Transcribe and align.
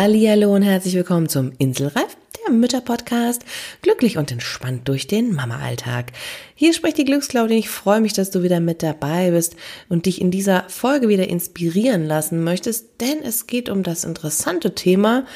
Hallo 0.00 0.54
und 0.54 0.62
herzlich 0.62 0.94
willkommen 0.94 1.28
zum 1.28 1.50
Inselreif, 1.58 2.16
der 2.46 2.54
Mütterpodcast. 2.54 3.44
Glücklich 3.82 4.16
und 4.16 4.30
entspannt 4.30 4.86
durch 4.86 5.08
den 5.08 5.34
Mama-Alltag. 5.34 6.12
Hier 6.54 6.72
spricht 6.72 6.98
die 6.98 7.04
Glücksklaudin. 7.04 7.58
Ich 7.58 7.68
freue 7.68 8.00
mich, 8.00 8.12
dass 8.12 8.30
du 8.30 8.44
wieder 8.44 8.60
mit 8.60 8.84
dabei 8.84 9.32
bist 9.32 9.56
und 9.88 10.06
dich 10.06 10.20
in 10.20 10.30
dieser 10.30 10.62
Folge 10.68 11.08
wieder 11.08 11.26
inspirieren 11.26 12.06
lassen 12.06 12.44
möchtest, 12.44 13.00
denn 13.00 13.24
es 13.24 13.48
geht 13.48 13.68
um 13.68 13.82
das 13.82 14.04
interessante 14.04 14.76
Thema, 14.76 15.26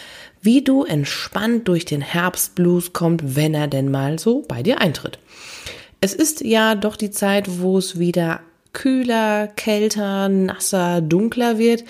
wie 0.43 0.63
du 0.63 0.85
entspannt 0.85 1.67
durch 1.67 1.85
den 1.85 2.01
Herbstblues 2.01 2.93
kommst, 2.93 3.35
wenn 3.35 3.55
er 3.55 3.67
denn 3.67 3.91
mal 3.91 4.21
so 4.21 4.43
bei 4.47 4.63
dir 4.63 4.81
eintritt. 4.81 5.19
Es 6.01 6.15
ist 6.15 6.41
ja 6.41 6.77
doch 6.77 6.95
die 6.95 7.11
Zeit, 7.11 7.61
wo 7.61 7.79
es 7.79 7.99
wieder 7.99 8.43
kühler, 8.73 9.49
kälter, 9.49 10.29
nasser, 10.29 11.01
dunkler 11.01 11.59
wird 11.59 11.83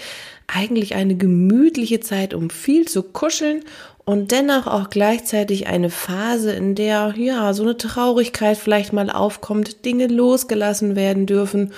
eigentlich 0.55 0.95
eine 0.95 1.16
gemütliche 1.16 2.01
Zeit, 2.01 2.34
um 2.34 2.51
viel 2.51 2.87
zu 2.87 3.02
kuscheln 3.02 3.65
und 4.05 4.33
dennoch 4.33 4.66
auch 4.66 4.91
gleichzeitig 4.91 5.66
eine 5.66 5.91
Phase, 5.91 6.52
in 6.52 6.74
der 6.74 7.15
ja 7.16 7.52
so 7.55 7.62
eine 7.62 7.77
Traurigkeit 7.77 8.57
vielleicht 8.57 8.93
mal 8.93 9.10
aufkommt, 9.10 9.84
Dinge 9.84 10.09
losgelassen 10.09 10.96
werden 10.96 11.27
dürfen 11.27 11.73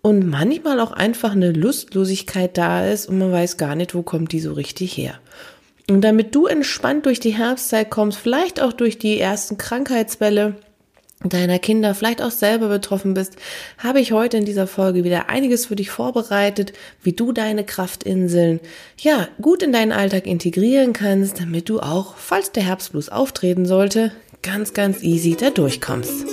und 0.00 0.26
manchmal 0.26 0.80
auch 0.80 0.92
einfach 0.92 1.32
eine 1.32 1.52
Lustlosigkeit 1.52 2.56
da 2.56 2.86
ist 2.86 3.08
und 3.08 3.18
man 3.18 3.32
weiß 3.32 3.56
gar 3.56 3.74
nicht, 3.74 3.94
wo 3.94 4.02
kommt 4.02 4.32
die 4.32 4.40
so 4.40 4.52
richtig 4.52 4.96
her. 4.96 5.14
Und 5.90 6.02
damit 6.02 6.34
du 6.34 6.46
entspannt 6.46 7.06
durch 7.06 7.18
die 7.18 7.36
Herbstzeit 7.36 7.90
kommst, 7.90 8.18
vielleicht 8.18 8.60
auch 8.60 8.72
durch 8.72 8.98
die 8.98 9.18
ersten 9.18 9.56
Krankheitswelle, 9.56 10.56
deiner 11.24 11.58
Kinder 11.58 11.94
vielleicht 11.94 12.22
auch 12.22 12.30
selber 12.30 12.68
betroffen 12.68 13.14
bist, 13.14 13.36
habe 13.76 14.00
ich 14.00 14.12
heute 14.12 14.36
in 14.36 14.44
dieser 14.44 14.66
Folge 14.66 15.02
wieder 15.02 15.28
einiges 15.28 15.66
für 15.66 15.76
dich 15.76 15.90
vorbereitet, 15.90 16.72
wie 17.02 17.12
du 17.12 17.32
deine 17.32 17.64
Kraftinseln 17.64 18.60
ja 19.00 19.28
gut 19.42 19.62
in 19.62 19.72
deinen 19.72 19.92
Alltag 19.92 20.26
integrieren 20.26 20.92
kannst, 20.92 21.40
damit 21.40 21.68
du 21.68 21.80
auch, 21.80 22.16
falls 22.16 22.52
der 22.52 22.62
Herbstblues 22.62 23.08
auftreten 23.08 23.66
sollte, 23.66 24.12
ganz, 24.42 24.74
ganz 24.74 25.02
easy 25.02 25.36
da 25.36 25.50
durchkommst. 25.50 26.26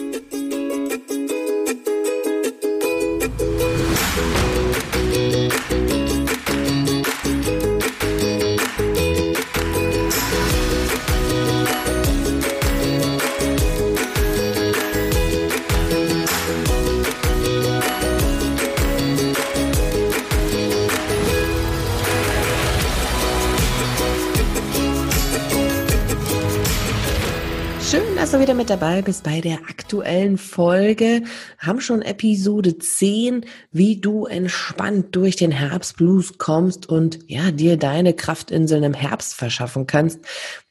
Mit 28.56 28.70
dabei 28.70 29.02
bist 29.02 29.24
bei 29.24 29.42
der 29.42 29.58
aktuellen 29.70 30.38
Folge. 30.38 31.24
Haben 31.58 31.82
schon 31.82 32.02
Episode 32.02 32.78
10, 32.78 33.46
wie 33.72 34.00
du 34.00 34.26
entspannt 34.26 35.14
durch 35.16 35.36
den 35.36 35.52
Herbstblues 35.52 36.38
kommst 36.38 36.88
und 36.88 37.20
ja, 37.28 37.52
dir 37.52 37.76
deine 37.76 38.14
Kraftinseln 38.14 38.84
im 38.84 38.94
Herbst 38.94 39.36
verschaffen 39.36 39.88
kannst. 39.88 40.22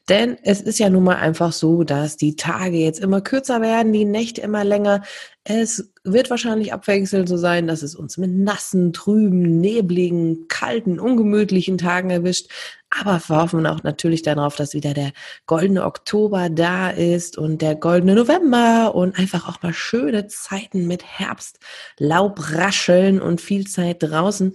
Denn 0.09 0.37
es 0.43 0.61
ist 0.61 0.79
ja 0.79 0.89
nun 0.89 1.03
mal 1.03 1.17
einfach 1.17 1.51
so, 1.51 1.83
dass 1.83 2.17
die 2.17 2.35
Tage 2.35 2.77
jetzt 2.77 2.99
immer 2.99 3.21
kürzer 3.21 3.61
werden, 3.61 3.93
die 3.93 4.05
Nächte 4.05 4.41
immer 4.41 4.63
länger. 4.63 5.03
Es 5.43 5.91
wird 6.03 6.29
wahrscheinlich 6.29 6.73
abwechselnd 6.73 7.27
so 7.27 7.37
sein, 7.37 7.67
dass 7.67 7.83
es 7.83 7.95
uns 7.95 8.17
mit 8.17 8.31
nassen, 8.31 8.93
trüben, 8.93 9.59
nebligen, 9.59 10.47
kalten, 10.47 10.99
ungemütlichen 10.99 11.77
Tagen 11.77 12.09
erwischt. 12.09 12.49
Aber 12.97 13.21
wir 13.27 13.35
hoffen 13.35 13.67
auch 13.67 13.83
natürlich 13.83 14.21
darauf, 14.21 14.55
dass 14.55 14.73
wieder 14.73 14.93
der 14.93 15.11
goldene 15.45 15.83
Oktober 15.83 16.49
da 16.49 16.89
ist 16.89 17.37
und 17.37 17.61
der 17.61 17.75
goldene 17.75 18.15
November 18.15 18.95
und 18.95 19.19
einfach 19.19 19.49
auch 19.49 19.61
mal 19.61 19.73
schöne 19.73 20.27
Zeiten 20.27 20.87
mit 20.87 21.03
Herbst, 21.03 21.59
Laubrascheln 21.97 23.21
und 23.21 23.41
viel 23.41 23.67
Zeit 23.67 23.97
draußen. 23.99 24.53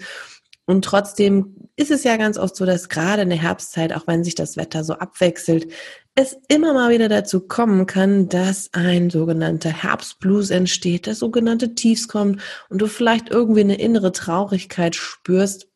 Und 0.65 0.85
trotzdem 0.85 1.57
ist 1.77 1.91
es 1.91 2.05
ja 2.05 2.17
ganz 2.17 2.39
oft 2.39 2.57
so, 2.57 2.65
dass 2.65 2.89
gerade 2.89 3.23
in 3.23 3.29
der 3.29 3.43
Herbstzeit, 3.43 3.93
auch 3.93 4.07
wenn 4.07 4.25
sich 4.25 4.37
das 4.37 4.57
Wetter 4.57 4.85
so 4.85 4.95
abwechselt, 4.95 5.71
es 6.15 6.37
immer 6.49 6.73
mal 6.73 6.91
wieder 6.91 7.09
dazu 7.09 7.41
kommen 7.41 7.87
kann, 7.87 8.29
dass 8.29 8.71
ein 8.73 9.11
sogenannter 9.11 9.71
Herbstblues 9.71 10.51
entsteht, 10.51 11.07
das 11.07 11.19
sogenannte 11.19 11.75
Tiefs 11.75 12.09
kommt 12.09 12.41
und 12.69 12.81
du 12.81 12.87
vielleicht 12.87 13.31
irgendwie 13.31 13.61
eine 13.61 13.81
innere 13.81 14.13
Traurigkeit 14.13 14.95
spürst, 14.95 15.69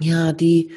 ja, 0.00 0.32
die 0.32 0.72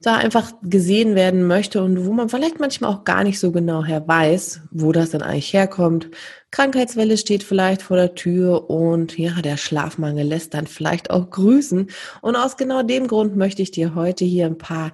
da 0.00 0.16
einfach 0.16 0.52
gesehen 0.62 1.14
werden 1.14 1.46
möchte 1.46 1.82
und 1.82 2.04
wo 2.04 2.12
man 2.12 2.28
vielleicht 2.28 2.60
manchmal 2.60 2.92
auch 2.92 3.04
gar 3.04 3.24
nicht 3.24 3.40
so 3.40 3.50
genau 3.50 3.82
her 3.82 4.06
weiß, 4.06 4.60
wo 4.70 4.92
das 4.92 5.10
dann 5.10 5.22
eigentlich 5.22 5.52
herkommt. 5.52 6.10
Krankheitswelle 6.50 7.16
steht 7.16 7.42
vielleicht 7.42 7.80
vor 7.82 7.96
der 7.96 8.14
Tür 8.14 8.68
und 8.68 9.16
ja, 9.18 9.40
der 9.40 9.56
Schlafmangel 9.56 10.26
lässt 10.26 10.52
dann 10.52 10.66
vielleicht 10.66 11.10
auch 11.10 11.30
grüßen. 11.30 11.88
Und 12.20 12.36
aus 12.36 12.56
genau 12.58 12.82
dem 12.82 13.08
Grund 13.08 13.36
möchte 13.36 13.62
ich 13.62 13.70
dir 13.70 13.94
heute 13.94 14.24
hier 14.24 14.46
ein 14.46 14.58
paar 14.58 14.92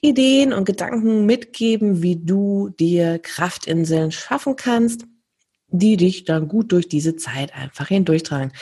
Ideen 0.00 0.52
und 0.52 0.64
Gedanken 0.64 1.24
mitgeben, 1.24 2.02
wie 2.02 2.16
du 2.16 2.70
dir 2.80 3.20
Kraftinseln 3.20 4.10
schaffen 4.10 4.56
kannst, 4.56 5.04
die 5.68 5.96
dich 5.96 6.24
dann 6.24 6.48
gut 6.48 6.72
durch 6.72 6.88
diese 6.88 7.14
Zeit 7.14 7.54
einfach 7.54 7.86
hindurchtragen. 7.86 8.52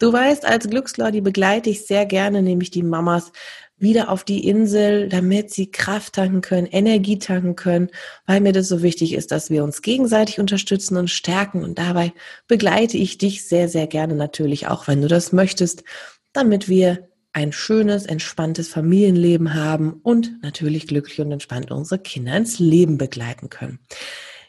Du 0.00 0.12
weißt, 0.12 0.44
als 0.44 0.68
Glücksler, 0.68 1.12
begleite 1.12 1.70
ich 1.70 1.86
sehr 1.86 2.06
gerne, 2.06 2.42
nämlich 2.42 2.70
die 2.70 2.82
Mamas 2.82 3.32
wieder 3.78 4.10
auf 4.10 4.24
die 4.24 4.46
Insel, 4.46 5.08
damit 5.08 5.50
sie 5.50 5.70
Kraft 5.70 6.14
tanken 6.14 6.40
können, 6.40 6.66
Energie 6.66 7.18
tanken 7.18 7.56
können, 7.56 7.90
weil 8.26 8.40
mir 8.40 8.52
das 8.52 8.68
so 8.68 8.82
wichtig 8.82 9.14
ist, 9.14 9.30
dass 9.30 9.50
wir 9.50 9.64
uns 9.64 9.82
gegenseitig 9.82 10.40
unterstützen 10.40 10.96
und 10.96 11.10
stärken. 11.10 11.62
Und 11.62 11.78
dabei 11.78 12.12
begleite 12.46 12.96
ich 12.96 13.18
dich 13.18 13.46
sehr, 13.46 13.68
sehr 13.68 13.86
gerne 13.86 14.14
natürlich 14.14 14.66
auch, 14.66 14.88
wenn 14.88 15.00
du 15.00 15.08
das 15.08 15.32
möchtest, 15.32 15.84
damit 16.32 16.68
wir 16.68 17.08
ein 17.32 17.52
schönes, 17.52 18.06
entspanntes 18.06 18.68
Familienleben 18.68 19.54
haben 19.54 20.00
und 20.02 20.42
natürlich 20.42 20.86
glücklich 20.86 21.20
und 21.20 21.30
entspannt 21.30 21.70
unsere 21.70 22.00
Kinder 22.00 22.36
ins 22.36 22.58
Leben 22.58 22.98
begleiten 22.98 23.48
können. 23.48 23.78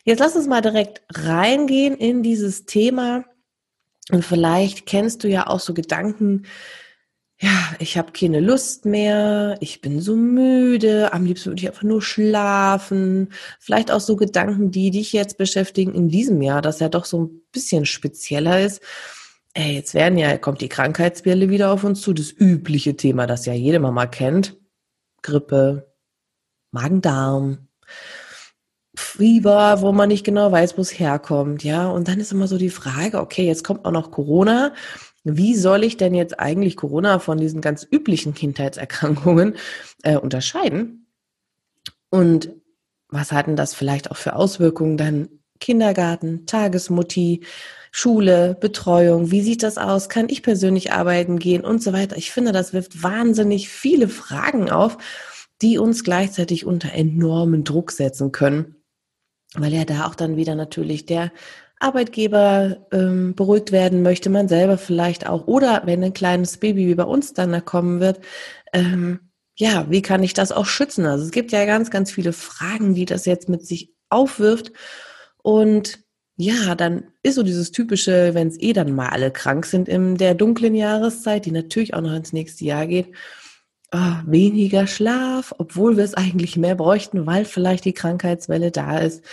Jetzt 0.06 0.19
lass 0.19 0.35
uns 0.35 0.47
mal 0.47 0.62
direkt 0.62 1.01
reingehen 1.13 1.95
in 1.95 2.23
dieses 2.23 2.66
Thema. 2.66 3.25
Und 4.12 4.25
vielleicht 4.25 4.88
kennst 4.88 5.23
du 5.23 5.28
ja 5.28 5.45
auch 5.45 5.59
so 5.59 5.75
Gedanken, 5.75 6.47
ja, 7.41 7.73
ich 7.79 7.97
habe 7.97 8.11
keine 8.11 8.41
Lust 8.41 8.85
mehr, 8.85 9.55
ich 9.61 9.79
bin 9.79 10.01
so 10.01 10.16
müde, 10.16 11.13
am 11.13 11.25
liebsten 11.25 11.51
würde 11.51 11.61
ich 11.61 11.69
einfach 11.69 11.83
nur 11.83 12.01
schlafen. 12.01 13.31
Vielleicht 13.59 13.91
auch 13.91 14.01
so 14.01 14.17
Gedanken, 14.17 14.72
die 14.72 14.91
dich 14.91 15.13
jetzt 15.13 15.38
beschäftigen 15.38 15.94
in 15.94 16.09
diesem 16.09 16.41
Jahr, 16.41 16.61
das 16.61 16.79
ja 16.79 16.89
doch 16.89 17.05
so 17.05 17.23
ein 17.23 17.41
bisschen 17.53 17.85
spezieller 17.85 18.59
ist. 18.61 18.81
Ey, 19.53 19.73
jetzt 19.73 19.94
werden 19.94 20.17
ja, 20.17 20.38
kommt 20.38 20.59
die 20.59 20.69
Krankheitswelle 20.69 21.50
wieder 21.50 21.72
auf 21.72 21.85
uns 21.85 22.01
zu, 22.01 22.13
das 22.13 22.31
übliche 22.31 22.97
Thema, 22.97 23.25
das 23.25 23.45
ja 23.45 23.53
jede 23.53 23.79
Mama 23.79 24.06
kennt. 24.06 24.57
Grippe, 25.21 25.94
Magen-Darm, 26.71 27.69
Fieber, 28.95 29.81
wo 29.81 29.94
man 29.94 30.09
nicht 30.09 30.25
genau 30.25 30.51
weiß, 30.51 30.77
wo 30.77 30.81
es 30.81 31.00
herkommt, 31.00 31.63
ja. 31.63 31.88
Und 31.89 32.09
dann 32.09 32.19
ist 32.19 32.33
immer 32.33 32.47
so 32.47 32.57
die 32.57 32.69
Frage, 32.69 33.19
okay, 33.19 33.45
jetzt 33.45 33.63
kommt 33.63 33.85
auch 33.85 33.91
noch 33.91 34.11
Corona 34.11 34.73
wie 35.38 35.56
soll 35.56 35.84
ich 35.84 35.97
denn 35.97 36.13
jetzt 36.13 36.40
eigentlich 36.40 36.75
Corona 36.75 37.19
von 37.19 37.38
diesen 37.38 37.62
ganz 37.62 37.88
üblichen 37.90 38.34
Kindheitserkrankungen 38.34 39.56
äh, 40.03 40.17
unterscheiden? 40.17 41.07
Und 42.09 42.51
was 43.09 43.31
hatten 43.31 43.56
das 43.56 43.74
vielleicht 43.74 44.12
auch 44.12 44.18
für 44.18 44.36
Auswirkungen 44.36 44.98
dann? 44.98 45.30
Kindergarten, 45.59 46.45
Tagesmutti, 46.45 47.42
Schule, 47.92 48.56
Betreuung, 48.59 49.31
wie 49.31 49.42
sieht 49.42 49.63
das 49.63 49.77
aus? 49.77 50.09
Kann 50.09 50.30
ich 50.30 50.44
persönlich 50.44 50.94
arbeiten 50.94 51.39
gehen 51.39 51.63
und 51.65 51.83
so 51.83 51.92
weiter? 51.92 52.18
Ich 52.18 52.31
finde, 52.31 52.51
das 52.51 52.71
wirft 52.71 53.04
wahnsinnig 53.04 53.69
viele 53.69 54.07
Fragen 54.07 54.69
auf, 54.69 54.98
die 55.62 55.77
uns 55.77 56.04
gleichzeitig 56.04 56.65
unter 56.65 56.94
enormen 56.94 57.63
Druck 57.63 57.92
setzen 57.92 58.31
können, 58.31 58.75
weil 59.56 59.74
ja 59.74 59.86
da 59.86 60.06
auch 60.06 60.15
dann 60.15 60.38
wieder 60.38 60.56
natürlich 60.56 61.06
der 61.06 61.31
Arbeitgeber 61.80 62.88
ähm, 62.92 63.36
beruhigt 63.36 63.72
werden 63.72 64.02
möchte, 64.04 64.30
man 64.30 64.48
selber 64.48 64.78
vielleicht 64.78 65.28
auch. 65.28 65.48
Oder 65.48 65.84
wenn 65.86 66.04
ein 66.04 66.14
kleines 66.14 66.58
Baby 66.58 66.88
wie 66.88 66.96
bei 66.96 67.04
uns 67.04 67.34
dann 67.34 67.52
da 67.52 67.62
kommen 67.62 68.00
wird, 68.00 68.20
ähm, 68.74 69.20
ja, 69.56 69.90
wie 69.90 70.02
kann 70.02 70.24
ich 70.24 70.34
das 70.34 70.52
auch 70.52 70.66
schützen? 70.66 71.06
Also 71.06 71.26
es 71.26 71.31
gibt 71.31 71.52
ja 71.52 71.66
ganz, 71.66 71.90
ganz 71.90 72.12
viele 72.12 72.34
Fragen, 72.34 72.96
die 72.96 73.06
das 73.06 73.26
jetzt 73.26 73.50
mit 73.50 73.66
sich 73.66 73.94
aufwirft. 74.10 74.72
Und 75.38 76.00
ja, 76.38 76.76
dann 76.76 77.04
ist 77.24 77.36
so 77.36 77.44
dieses 77.44 77.72
typische, 77.72 78.34
wenn 78.34 78.48
es 78.48 78.60
eh 78.62 78.74
dann 78.74 78.96
mal 78.96 79.10
alle 79.10 79.31
krank 79.31 79.66
sind 79.66 79.90
in 79.90 80.16
der 80.16 80.36
dunklen 80.36 80.76
Jahreszeit, 80.76 81.46
die 81.46 81.52
natürlich 81.52 81.94
auch 81.94 82.02
noch 82.02 82.14
ins 82.14 82.31
nächste 82.31 82.64
Jahr 82.64 82.88
geht, 82.88 83.14
oh, 83.92 84.14
weniger 84.26 84.88
Schlaf, 84.88 85.54
obwohl 85.58 85.98
wir 85.98 86.04
es 86.04 86.14
eigentlich 86.14 86.56
mehr 86.56 86.76
bräuchten, 86.76 87.26
weil 87.26 87.46
vielleicht 87.46 87.86
die 87.86 87.94
Krankheitswelle 87.94 88.72
da 88.72 89.00
ist 89.00 89.24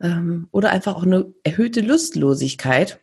ähm, 0.00 0.48
oder 0.50 0.70
einfach 0.70 0.96
auch 0.96 1.04
eine 1.04 1.32
erhöhte 1.42 1.80
Lustlosigkeit. 1.80 3.00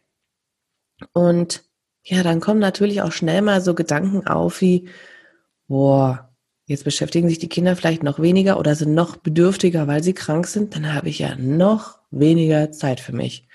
Und 1.13 1.63
ja, 2.03 2.23
dann 2.23 2.39
kommen 2.39 2.59
natürlich 2.59 3.01
auch 3.01 3.11
schnell 3.11 3.41
mal 3.41 3.61
so 3.61 3.75
Gedanken 3.75 4.27
auf 4.27 4.61
wie, 4.61 4.89
boah, 5.67 6.27
Jetzt 6.69 6.83
beschäftigen 6.83 7.29
sich 7.29 7.39
die 7.39 7.47
Kinder 7.47 7.77
vielleicht 7.77 8.03
noch 8.03 8.19
weniger 8.19 8.59
oder 8.59 8.75
sind 8.75 8.93
noch 8.93 9.15
bedürftiger, 9.15 9.87
weil 9.87 10.03
sie 10.03 10.13
krank 10.13 10.47
sind. 10.47 10.75
Dann 10.75 10.93
habe 10.93 11.07
ich 11.07 11.19
ja 11.19 11.33
noch 11.37 11.99
weniger 12.11 12.73
Zeit 12.73 12.99
für 12.99 13.13
mich. 13.13 13.47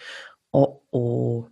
Oh 0.50 0.80
oh. 0.90 1.44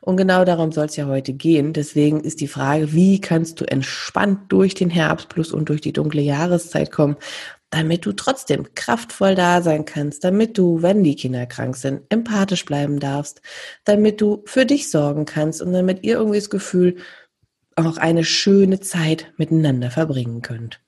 Und 0.00 0.16
genau 0.16 0.44
darum 0.44 0.72
soll 0.72 0.86
es 0.86 0.96
ja 0.96 1.06
heute 1.06 1.34
gehen. 1.34 1.72
Deswegen 1.72 2.20
ist 2.20 2.40
die 2.40 2.48
Frage, 2.48 2.92
wie 2.94 3.20
kannst 3.20 3.60
du 3.60 3.64
entspannt 3.64 4.50
durch 4.50 4.74
den 4.74 4.90
Herbst 4.90 5.28
plus 5.28 5.52
und 5.52 5.68
durch 5.68 5.80
die 5.80 5.92
dunkle 5.92 6.22
Jahreszeit 6.22 6.90
kommen, 6.90 7.16
damit 7.70 8.06
du 8.06 8.12
trotzdem 8.12 8.74
kraftvoll 8.74 9.34
da 9.34 9.62
sein 9.62 9.84
kannst, 9.84 10.24
damit 10.24 10.56
du, 10.56 10.82
wenn 10.82 11.04
die 11.04 11.16
Kinder 11.16 11.46
krank 11.46 11.76
sind, 11.76 12.02
empathisch 12.08 12.64
bleiben 12.64 12.98
darfst, 12.98 13.42
damit 13.84 14.20
du 14.20 14.42
für 14.46 14.64
dich 14.64 14.90
sorgen 14.90 15.26
kannst 15.26 15.60
und 15.60 15.72
damit 15.72 16.02
ihr 16.04 16.14
irgendwie 16.16 16.38
das 16.38 16.50
Gefühl 16.50 16.96
auch 17.76 17.98
eine 17.98 18.24
schöne 18.24 18.80
Zeit 18.80 19.32
miteinander 19.36 19.90
verbringen 19.90 20.42
könnt. 20.42 20.80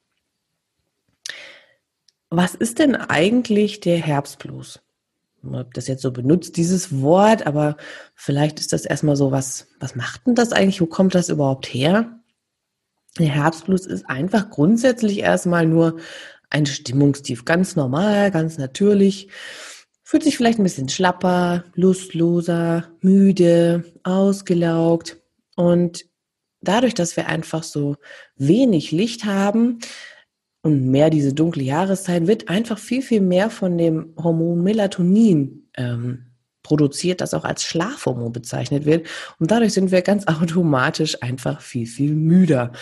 Was 2.31 2.55
ist 2.55 2.79
denn 2.79 2.97
eigentlich 2.97 3.81
der 3.81 3.99
Herbstblues? 3.99 4.81
ob 5.43 5.73
das 5.75 5.89
jetzt 5.89 6.03
so 6.03 6.13
benutzt, 6.13 6.57
dieses 6.57 7.01
Wort, 7.01 7.47
aber 7.47 7.77
vielleicht 8.15 8.61
ist 8.61 8.73
das 8.73 8.85
erstmal 8.85 9.17
so, 9.17 9.33
was, 9.33 9.69
was 9.79 9.95
macht 9.95 10.27
denn 10.27 10.35
das 10.35 10.53
eigentlich? 10.53 10.81
Wo 10.81 10.87
kommt 10.87 11.15
das 11.15 11.29
überhaupt 11.29 11.67
her? 11.67 12.21
Der 13.19 13.29
Herbstblues 13.29 13.87
ist 13.87 14.09
einfach 14.09 14.51
grundsätzlich 14.51 15.21
erstmal 15.21 15.67
nur 15.67 15.99
ein 16.51 16.67
Stimmungstief. 16.67 17.45
Ganz 17.45 17.77
normal, 17.77 18.31
ganz 18.31 18.59
natürlich. 18.59 19.29
Fühlt 20.03 20.25
sich 20.25 20.37
vielleicht 20.37 20.59
ein 20.59 20.65
bisschen 20.65 20.89
schlapper, 20.89 21.65
lustloser, 21.75 22.89
müde, 23.01 23.85
ausgelaugt. 24.03 25.21
Und 25.57 26.05
dadurch, 26.61 26.95
dass 26.95 27.17
wir 27.17 27.29
einfach 27.29 27.63
so 27.63 27.97
wenig 28.37 28.91
Licht 28.91 29.25
haben, 29.25 29.79
und 30.63 30.91
mehr 30.91 31.11
diese 31.11 31.33
dunkle 31.33 31.63
Jahreszeit 31.63 32.27
wird 32.27 32.49
einfach 32.49 32.79
viel, 32.79 33.03
viel 33.03 33.21
mehr 33.21 33.51
von 33.51 33.79
dem 33.79 34.13
Hormon 34.17 34.63
Melatonin 34.63 35.71
ähm, 35.77 36.27
produziert, 36.63 37.21
das 37.21 37.33
auch 37.33 37.45
als 37.45 37.65
Schlafhormon 37.65 38.33
bezeichnet 38.33 38.85
wird. 38.85 39.07
Und 39.39 39.51
dadurch 39.51 39.73
sind 39.73 39.91
wir 39.91 40.03
ganz 40.03 40.27
automatisch 40.27 41.23
einfach 41.23 41.61
viel, 41.61 41.87
viel 41.87 42.15
müder. 42.15 42.73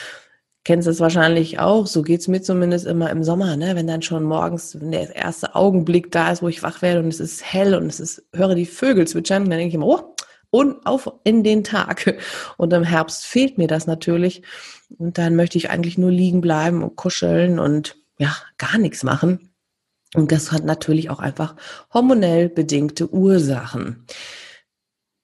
Kennst 0.68 0.86
es 0.86 1.00
wahrscheinlich 1.00 1.58
auch, 1.60 1.86
so 1.86 2.02
geht's 2.02 2.28
mir 2.28 2.42
zumindest 2.42 2.84
immer 2.84 3.08
im 3.08 3.24
Sommer, 3.24 3.56
ne? 3.56 3.74
wenn 3.74 3.86
dann 3.86 4.02
schon 4.02 4.22
morgens 4.22 4.78
wenn 4.78 4.92
der 4.92 5.16
erste 5.16 5.54
Augenblick 5.54 6.12
da 6.12 6.30
ist, 6.30 6.42
wo 6.42 6.48
ich 6.48 6.62
wach 6.62 6.82
werde 6.82 7.00
und 7.00 7.08
es 7.08 7.20
ist 7.20 7.42
hell 7.42 7.74
und 7.74 7.86
es 7.86 8.00
ist, 8.00 8.22
höre 8.34 8.54
die 8.54 8.66
Vögel 8.66 9.08
zwitschern, 9.08 9.44
dann 9.44 9.58
denke 9.58 9.68
ich 9.68 9.74
immer, 9.74 9.86
oh, 9.86 10.14
und 10.50 10.84
auf 10.84 11.10
in 11.24 11.42
den 11.42 11.64
Tag. 11.64 12.18
Und 12.58 12.74
im 12.74 12.84
Herbst 12.84 13.24
fehlt 13.24 13.56
mir 13.56 13.66
das 13.66 13.86
natürlich. 13.86 14.42
Und 14.98 15.16
dann 15.16 15.36
möchte 15.36 15.56
ich 15.56 15.70
eigentlich 15.70 15.96
nur 15.96 16.10
liegen 16.10 16.42
bleiben 16.42 16.82
und 16.82 16.96
kuscheln 16.96 17.58
und 17.58 17.96
ja, 18.18 18.36
gar 18.58 18.76
nichts 18.76 19.02
machen. 19.04 19.48
Und 20.14 20.32
das 20.32 20.52
hat 20.52 20.64
natürlich 20.64 21.08
auch 21.08 21.20
einfach 21.20 21.56
hormonell 21.94 22.50
bedingte 22.50 23.10
Ursachen. 23.10 24.04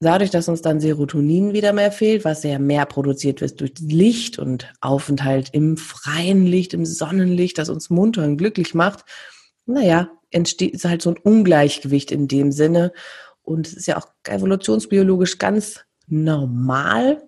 Dadurch, 0.05 0.31
dass 0.31 0.49
uns 0.49 0.61
dann 0.61 0.81
Serotonin 0.81 1.55
wieder 1.55 1.73
mehr 1.73 1.91
fehlt, 1.91 2.25
was 2.25 2.43
ja 2.43 2.59
mehr 2.59 2.85
produziert 2.85 3.41
wird 3.41 3.61
durch 3.61 3.73
Licht 3.81 4.39
und 4.39 4.71
Aufenthalt 4.83 5.49
im 5.53 5.79
freien 5.79 6.45
Licht, 6.47 6.75
im 6.75 6.85
Sonnenlicht, 6.85 7.57
das 7.57 7.71
uns 7.71 7.89
munter 7.89 8.23
und 8.25 8.37
glücklich 8.37 8.75
macht, 8.75 9.05
naja, 9.65 10.11
entsteht 10.31 10.83
halt 10.85 11.01
so 11.01 11.11
ein 11.11 11.17
Ungleichgewicht 11.17 12.11
in 12.11 12.29
dem 12.29 12.53
Sinne. 12.53 12.93
Und 13.43 13.67
es 13.67 13.73
ist 13.73 13.87
ja 13.87 13.97
auch 13.97 14.07
evolutionsbiologisch 14.29 15.39
ganz 15.39 15.85
normal, 16.07 17.23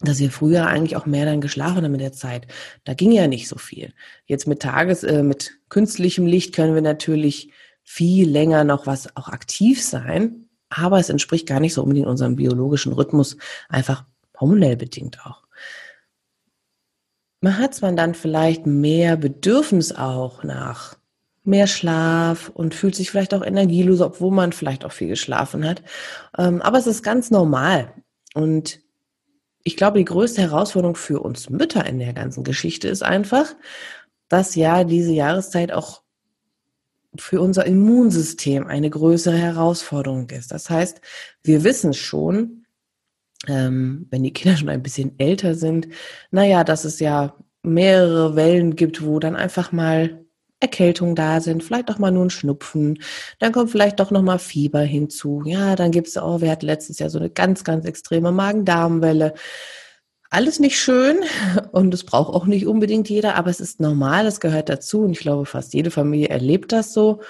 dass 0.00 0.18
wir 0.18 0.30
früher 0.30 0.66
eigentlich 0.66 0.96
auch 0.96 1.06
mehr 1.06 1.24
dann 1.24 1.40
geschlafen 1.40 1.84
haben 1.84 1.92
mit 1.92 2.02
der 2.02 2.12
Zeit. 2.12 2.48
Da 2.84 2.92
ging 2.92 3.12
ja 3.12 3.28
nicht 3.28 3.48
so 3.48 3.56
viel. 3.56 3.94
Jetzt 4.26 4.46
mit 4.46 4.60
Tages, 4.60 5.04
äh, 5.04 5.22
mit 5.22 5.52
künstlichem 5.70 6.26
Licht 6.26 6.54
können 6.54 6.74
wir 6.74 6.82
natürlich 6.82 7.50
viel 7.82 8.28
länger 8.28 8.64
noch 8.64 8.86
was 8.86 9.16
auch 9.16 9.28
aktiv 9.28 9.82
sein, 9.82 10.48
aber 10.76 10.98
es 10.98 11.10
entspricht 11.10 11.46
gar 11.46 11.60
nicht 11.60 11.74
so 11.74 11.82
unbedingt 11.82 12.06
unserem 12.06 12.36
biologischen 12.36 12.92
Rhythmus, 12.92 13.36
einfach 13.68 14.04
hormonell 14.38 14.76
bedingt 14.76 15.18
auch. 15.24 15.42
Man 17.40 17.58
hat 17.58 17.74
zwar 17.74 17.92
dann 17.92 18.14
vielleicht 18.14 18.66
mehr 18.66 19.16
Bedürfnis 19.16 19.92
auch 19.92 20.44
nach 20.44 20.96
mehr 21.44 21.66
Schlaf 21.66 22.50
und 22.54 22.74
fühlt 22.74 22.94
sich 22.94 23.10
vielleicht 23.10 23.34
auch 23.34 23.44
energieloser, 23.44 24.06
obwohl 24.06 24.30
man 24.30 24.52
vielleicht 24.52 24.84
auch 24.84 24.92
viel 24.92 25.08
geschlafen 25.08 25.68
hat. 25.68 25.82
Ähm, 26.38 26.62
aber 26.62 26.78
es 26.78 26.86
ist 26.86 27.02
ganz 27.02 27.30
normal. 27.30 27.92
Und 28.34 28.80
ich 29.64 29.76
glaube, 29.76 29.98
die 29.98 30.04
größte 30.04 30.40
Herausforderung 30.40 30.96
für 30.96 31.20
uns 31.20 31.50
Mütter 31.50 31.84
in 31.84 31.98
der 31.98 32.12
ganzen 32.12 32.44
Geschichte 32.44 32.88
ist 32.88 33.02
einfach, 33.02 33.54
dass 34.28 34.54
ja 34.54 34.84
diese 34.84 35.12
Jahreszeit 35.12 35.72
auch 35.72 36.01
für 37.16 37.40
unser 37.40 37.66
Immunsystem 37.66 38.66
eine 38.66 38.90
größere 38.90 39.36
Herausforderung 39.36 40.30
ist. 40.30 40.50
Das 40.52 40.70
heißt, 40.70 41.00
wir 41.42 41.64
wissen 41.64 41.92
schon, 41.92 42.64
ähm, 43.48 44.06
wenn 44.10 44.22
die 44.22 44.32
Kinder 44.32 44.56
schon 44.56 44.68
ein 44.68 44.82
bisschen 44.82 45.18
älter 45.18 45.54
sind, 45.54 45.88
naja, 46.30 46.64
dass 46.64 46.84
es 46.84 47.00
ja 47.00 47.36
mehrere 47.62 48.36
Wellen 48.36 48.76
gibt, 48.76 49.04
wo 49.04 49.18
dann 49.18 49.36
einfach 49.36 49.72
mal 49.72 50.24
Erkältungen 50.60 51.16
da 51.16 51.40
sind, 51.40 51.64
vielleicht 51.64 51.90
auch 51.90 51.98
mal 51.98 52.12
nur 52.12 52.24
ein 52.24 52.30
Schnupfen, 52.30 53.02
dann 53.40 53.52
kommt 53.52 53.70
vielleicht 53.70 53.98
doch 53.98 54.10
noch 54.10 54.22
mal 54.22 54.38
Fieber 54.38 54.80
hinzu. 54.80 55.42
Ja, 55.44 55.74
dann 55.74 55.90
gibt 55.90 56.08
es 56.08 56.16
auch, 56.16 56.40
wir 56.40 56.50
hatten 56.50 56.66
letztes 56.66 56.98
Jahr 57.00 57.10
so 57.10 57.18
eine 57.18 57.30
ganz, 57.30 57.64
ganz 57.64 57.84
extreme 57.84 58.30
Magen-Darm-Welle. 58.30 59.34
Alles 60.32 60.60
nicht 60.60 60.80
schön 60.80 61.18
und 61.72 61.92
es 61.92 62.04
braucht 62.04 62.32
auch 62.32 62.46
nicht 62.46 62.66
unbedingt 62.66 63.10
jeder, 63.10 63.34
aber 63.34 63.50
es 63.50 63.60
ist 63.60 63.80
normal, 63.80 64.26
es 64.26 64.40
gehört 64.40 64.70
dazu 64.70 65.02
und 65.02 65.10
ich 65.10 65.18
glaube, 65.18 65.44
fast 65.44 65.74
jede 65.74 65.90
Familie 65.90 66.30
erlebt 66.30 66.72
das 66.72 66.94
so. 66.94 67.20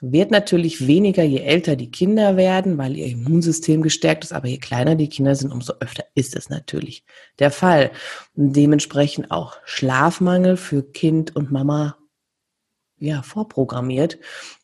Wird 0.00 0.30
natürlich 0.30 0.86
weniger, 0.86 1.24
je 1.24 1.40
älter 1.40 1.74
die 1.74 1.90
Kinder 1.90 2.36
werden, 2.36 2.78
weil 2.78 2.96
ihr 2.96 3.06
Immunsystem 3.06 3.82
gestärkt 3.82 4.22
ist, 4.22 4.32
aber 4.32 4.46
je 4.46 4.58
kleiner 4.58 4.94
die 4.94 5.08
Kinder 5.08 5.34
sind, 5.34 5.50
umso 5.50 5.72
öfter 5.80 6.04
ist 6.14 6.36
es 6.36 6.50
natürlich 6.50 7.04
der 7.40 7.50
Fall. 7.50 7.90
Und 8.36 8.54
dementsprechend 8.54 9.32
auch 9.32 9.56
Schlafmangel 9.64 10.56
für 10.56 10.84
Kind 10.84 11.34
und 11.34 11.50
Mama 11.50 11.96
ja, 13.02 13.22
vorprogrammiert. 13.22 14.18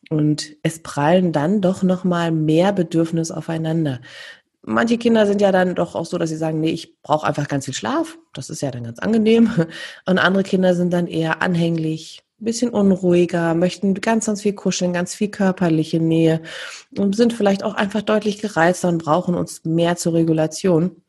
Und 0.09 0.55
es 0.63 0.81
prallen 0.81 1.33
dann 1.33 1.59
doch 1.59 1.83
nochmal 1.83 2.31
mehr 2.31 2.71
Bedürfnisse 2.71 3.35
aufeinander. 3.35 3.99
Manche 4.61 4.97
Kinder 4.97 5.25
sind 5.25 5.41
ja 5.41 5.51
dann 5.51 5.75
doch 5.75 5.95
auch 5.95 6.05
so, 6.05 6.17
dass 6.17 6.29
sie 6.29 6.35
sagen, 6.35 6.59
nee, 6.59 6.71
ich 6.71 7.01
brauche 7.01 7.25
einfach 7.25 7.47
ganz 7.47 7.65
viel 7.65 7.73
Schlaf. 7.73 8.17
Das 8.33 8.49
ist 8.49 8.61
ja 8.61 8.71
dann 8.71 8.83
ganz 8.83 8.99
angenehm. 8.99 9.49
Und 10.05 10.19
andere 10.19 10.43
Kinder 10.43 10.75
sind 10.75 10.91
dann 10.91 11.07
eher 11.07 11.41
anhänglich, 11.41 12.23
ein 12.41 12.45
bisschen 12.45 12.69
unruhiger, 12.69 13.53
möchten 13.53 13.93
ganz, 13.95 14.25
ganz 14.25 14.41
viel 14.41 14.53
kuscheln, 14.53 14.93
ganz 14.93 15.13
viel 15.13 15.29
körperliche 15.29 15.99
Nähe 15.99 16.41
und 16.97 17.15
sind 17.15 17.33
vielleicht 17.33 17.63
auch 17.63 17.73
einfach 17.73 18.01
deutlich 18.01 18.39
gereizter 18.39 18.87
und 18.87 19.03
brauchen 19.03 19.35
uns 19.35 19.65
mehr 19.65 19.97
zur 19.97 20.13
Regulation. 20.13 21.01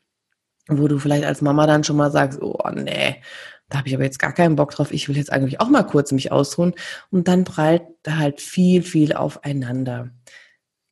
Wo 0.67 0.87
du 0.87 0.99
vielleicht 0.99 1.25
als 1.25 1.41
Mama 1.41 1.67
dann 1.67 1.83
schon 1.83 1.95
mal 1.95 2.11
sagst, 2.11 2.41
oh 2.41 2.69
nee, 2.73 3.21
da 3.69 3.79
habe 3.79 3.87
ich 3.87 3.95
aber 3.95 4.03
jetzt 4.03 4.19
gar 4.19 4.33
keinen 4.33 4.57
Bock 4.57 4.71
drauf, 4.71 4.91
ich 4.91 5.07
will 5.07 5.17
jetzt 5.17 5.31
eigentlich 5.31 5.61
auch 5.61 5.69
mal 5.69 5.83
kurz 5.83 6.11
mich 6.11 6.31
ausruhen. 6.31 6.73
Und 7.09 7.27
dann 7.27 7.45
prallt 7.45 7.83
da 8.03 8.17
halt 8.17 8.41
viel, 8.41 8.83
viel 8.83 9.13
aufeinander. 9.13 10.09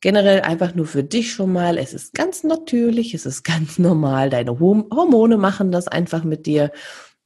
Generell 0.00 0.40
einfach 0.40 0.74
nur 0.74 0.86
für 0.86 1.04
dich 1.04 1.32
schon 1.32 1.52
mal, 1.52 1.76
es 1.76 1.92
ist 1.92 2.14
ganz 2.14 2.42
natürlich, 2.42 3.14
es 3.14 3.26
ist 3.26 3.42
ganz 3.44 3.78
normal, 3.78 4.30
deine 4.30 4.58
Hormone 4.58 5.36
machen 5.36 5.72
das 5.72 5.88
einfach 5.88 6.24
mit 6.24 6.46
dir. 6.46 6.72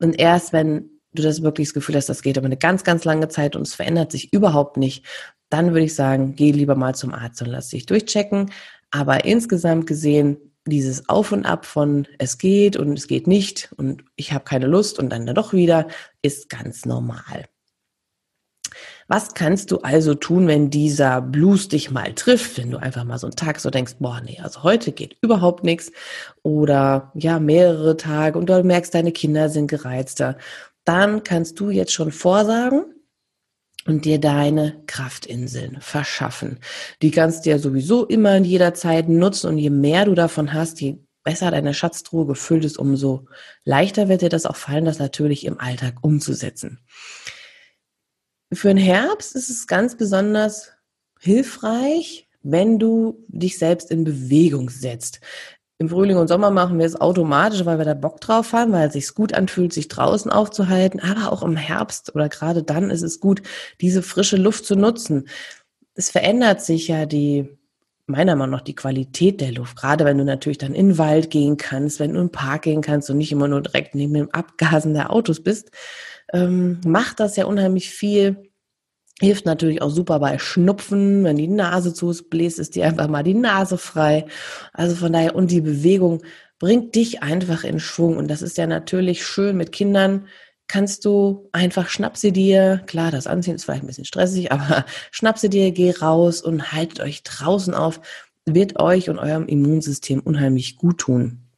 Und 0.01 0.19
erst 0.19 0.53
wenn 0.53 0.91
du 1.13 1.23
das 1.23 1.43
wirklich 1.43 1.69
das 1.69 1.75
Gefühl 1.75 1.97
hast, 1.97 2.09
das 2.09 2.23
geht 2.23 2.37
aber 2.37 2.47
eine 2.47 2.57
ganz, 2.57 2.83
ganz 2.83 3.05
lange 3.05 3.29
Zeit 3.29 3.55
und 3.55 3.63
es 3.63 3.75
verändert 3.75 4.11
sich 4.11 4.33
überhaupt 4.33 4.77
nicht, 4.77 5.05
dann 5.49 5.69
würde 5.69 5.85
ich 5.85 5.95
sagen, 5.95 6.35
geh 6.35 6.51
lieber 6.51 6.75
mal 6.75 6.95
zum 6.95 7.15
Arzt 7.15 7.41
und 7.43 7.49
lass 7.49 7.69
dich 7.69 7.87
durchchecken. 7.87 8.51
Aber 8.91 9.25
insgesamt 9.25 9.87
gesehen 9.87 10.37
dieses 10.67 11.09
Auf 11.09 11.31
und 11.33 11.45
Ab 11.45 11.67
von 11.67 12.09
es 12.19 12.39
geht 12.39 12.77
und 12.77 12.99
es 12.99 13.07
geht 13.07 13.27
nicht 13.27 13.73
und 13.77 14.05
ich 14.17 14.33
habe 14.33 14.45
keine 14.45 14.67
Lust 14.67 14.99
und 14.99 15.11
dann 15.11 15.27
doch 15.27 15.53
wieder 15.53 15.89
ist 16.23 16.49
ganz 16.49 16.87
normal. 16.87 17.45
Was 19.09 19.35
kannst 19.35 19.71
du 19.71 19.79
also 19.79 20.15
tun, 20.15 20.47
wenn 20.47 20.71
dieser 20.71 21.21
Blues 21.21 21.69
dich 21.69 21.91
mal 21.91 22.15
trifft, 22.15 22.59
wenn 22.59 22.71
du 22.71 22.79
einfach 22.79 23.05
mal 23.05 23.19
so 23.19 23.27
einen 23.27 23.37
Tag 23.37 23.61
so 23.61 23.71
denkst, 23.71 23.97
boah, 23.99 24.21
nee, 24.25 24.41
also 24.43 24.63
heute 24.63 24.93
geht 24.93 25.17
überhaupt 25.21 25.63
nichts 25.65 25.93
oder 26.43 27.13
ja, 27.15 27.39
mehrere 27.39 27.97
Tage 27.97 28.39
und 28.39 28.49
du 28.49 28.63
merkst, 28.63 28.95
deine 28.95 29.13
Kinder 29.13 29.49
sind 29.49 29.69
gereizter, 29.69 30.39
dann 30.85 31.23
kannst 31.23 31.61
du 31.61 31.71
jetzt 31.71 31.93
schon 31.93 32.13
vorsagen, 32.13 32.85
und 33.87 34.05
dir 34.05 34.19
deine 34.19 34.83
Kraftinseln 34.87 35.79
verschaffen. 35.81 36.59
Die 37.03 37.11
kannst 37.11 37.45
du 37.45 37.51
ja 37.51 37.59
sowieso 37.59 38.07
immer 38.07 38.37
in 38.37 38.45
jeder 38.45 38.75
Zeit 38.75 39.09
nutzen 39.09 39.49
und 39.49 39.59
je 39.59 39.71
mehr 39.71 40.07
du 40.07 40.15
davon 40.15 40.53
hast, 40.53 40.81
je 40.81 40.99
besser 41.23 41.51
deine 41.51 41.75
Schatztruhe 41.75 42.27
gefüllt 42.27 42.65
ist, 42.65 42.79
umso 42.79 43.27
leichter 43.65 44.09
wird 44.09 44.23
dir 44.23 44.29
das 44.29 44.47
auch 44.47 44.57
fallen, 44.57 44.85
das 44.85 44.99
natürlich 44.99 45.45
im 45.45 45.59
Alltag 45.59 45.97
umzusetzen. 46.03 46.81
Für 48.53 48.69
den 48.69 48.77
Herbst 48.77 49.35
ist 49.35 49.51
es 49.51 49.67
ganz 49.67 49.97
besonders 49.97 50.73
hilfreich, 51.19 52.29
wenn 52.43 52.79
du 52.79 53.25
dich 53.29 53.59
selbst 53.59 53.91
in 53.91 54.05
Bewegung 54.05 54.71
setzt. 54.71 55.21
Im 55.79 55.89
Frühling 55.89 56.17
und 56.19 56.29
Sommer 56.29 56.51
machen 56.51 56.79
wir 56.79 56.87
es 56.87 57.01
automatisch, 57.01 57.65
weil 57.65 57.79
wir 57.79 57.85
da 57.85 57.95
Bock 57.95 58.21
drauf 58.21 58.53
haben, 58.53 58.73
weil 58.73 58.87
es 58.87 58.93
sich 58.93 59.13
gut 59.13 59.35
anfühlt, 59.35 59.73
sich 59.73 59.89
draußen 59.89 60.31
aufzuhalten. 60.31 61.01
Aber 61.01 61.33
auch 61.33 61.43
im 61.43 61.57
Herbst 61.57 62.15
oder 62.15 62.29
gerade 62.29 62.63
dann 62.63 62.91
ist 62.91 63.03
es 63.03 63.19
gut, 63.19 63.43
diese 63.81 64.03
frische 64.03 64.37
Luft 64.37 64.67
zu 64.67 64.77
nutzen. 64.77 65.29
Es 65.95 66.11
verändert 66.11 66.61
sich 66.61 66.89
ja 66.89 67.07
die, 67.07 67.49
meiner 68.07 68.37
Meinung 68.37 68.53
nach, 68.53 68.61
die 68.61 68.77
Qualität 68.77 69.41
der 69.41 69.53
Luft. 69.53 69.77
Gerade 69.77 70.05
wenn 70.05 70.19
du 70.19 70.25
natürlich 70.25 70.59
dann 70.59 70.75
in 70.75 70.91
den 70.91 70.99
Wald 70.99 71.31
gehen 71.31 71.57
kannst, 71.57 71.99
wenn 71.99 72.15
du 72.15 72.21
im 72.21 72.31
Park 72.31 72.63
gehen 72.63 72.83
kannst 72.83 73.11
und 73.11 73.19
nicht 73.19 73.33
immer 73.33 73.49
nur 73.49 73.61
direkt 73.61 73.97
neben 73.97 74.15
dem 74.15 74.31
Abgasen 74.31 74.95
der 74.95 75.11
Autos 75.11 75.43
bist, 75.43 75.71
ähm, 76.35 76.81
macht 76.85 77.21
das 77.21 77.37
ja 77.37 77.47
unheimlich 77.47 77.89
viel 77.89 78.51
Hilft 79.21 79.47
natürlich 79.47 79.81
auch 79.81 79.91
super 79.91 80.19
bei 80.19 80.39
Schnupfen. 80.39 81.23
Wenn 81.23 81.37
die 81.37 81.47
Nase 81.47 81.95
zu 81.95 82.11
ist, 82.11 82.31
bläst 82.31 82.59
ist 82.59 82.75
dir 82.75 82.87
einfach 82.87 83.07
mal 83.07 83.23
die 83.23 83.35
Nase 83.35 83.79
frei. 83.79 84.27
Also 84.73 84.97
von 84.97 85.13
daher, 85.13 85.37
und 85.37 85.53
die 85.53 85.61
Bewegung 85.61 86.23
bringt 86.59 86.97
dich 86.97 87.23
einfach 87.23 87.63
in 87.63 87.79
Schwung. 87.79 88.17
Und 88.17 88.29
das 88.29 88.43
ist 88.43 88.59
ja 88.59 88.67
natürlich 88.67 89.25
schön 89.25 89.57
mit 89.57 89.71
Kindern. 89.71 90.27
Kannst 90.67 91.05
du 91.05 91.49
einfach 91.53 91.89
schnapp 91.89 92.17
sie 92.17 92.33
dir, 92.33 92.83
klar, 92.87 93.13
das 93.13 93.27
Anziehen 93.29 93.55
ist 93.55 93.65
vielleicht 93.65 93.85
ein 93.85 93.87
bisschen 93.87 94.07
stressig, 94.07 94.51
aber 94.51 94.85
schnapp 95.13 95.39
sie 95.39 95.51
dir, 95.51 95.71
geh 95.71 95.93
raus 95.93 96.41
und 96.41 96.73
haltet 96.73 97.01
euch 97.01 97.23
draußen 97.23 97.75
auf, 97.75 98.01
wird 98.47 98.81
euch 98.81 99.11
und 99.11 99.19
eurem 99.19 99.47
Immunsystem 99.47 100.21
unheimlich 100.21 100.77
gut 100.77 100.99
tun. 100.99 101.51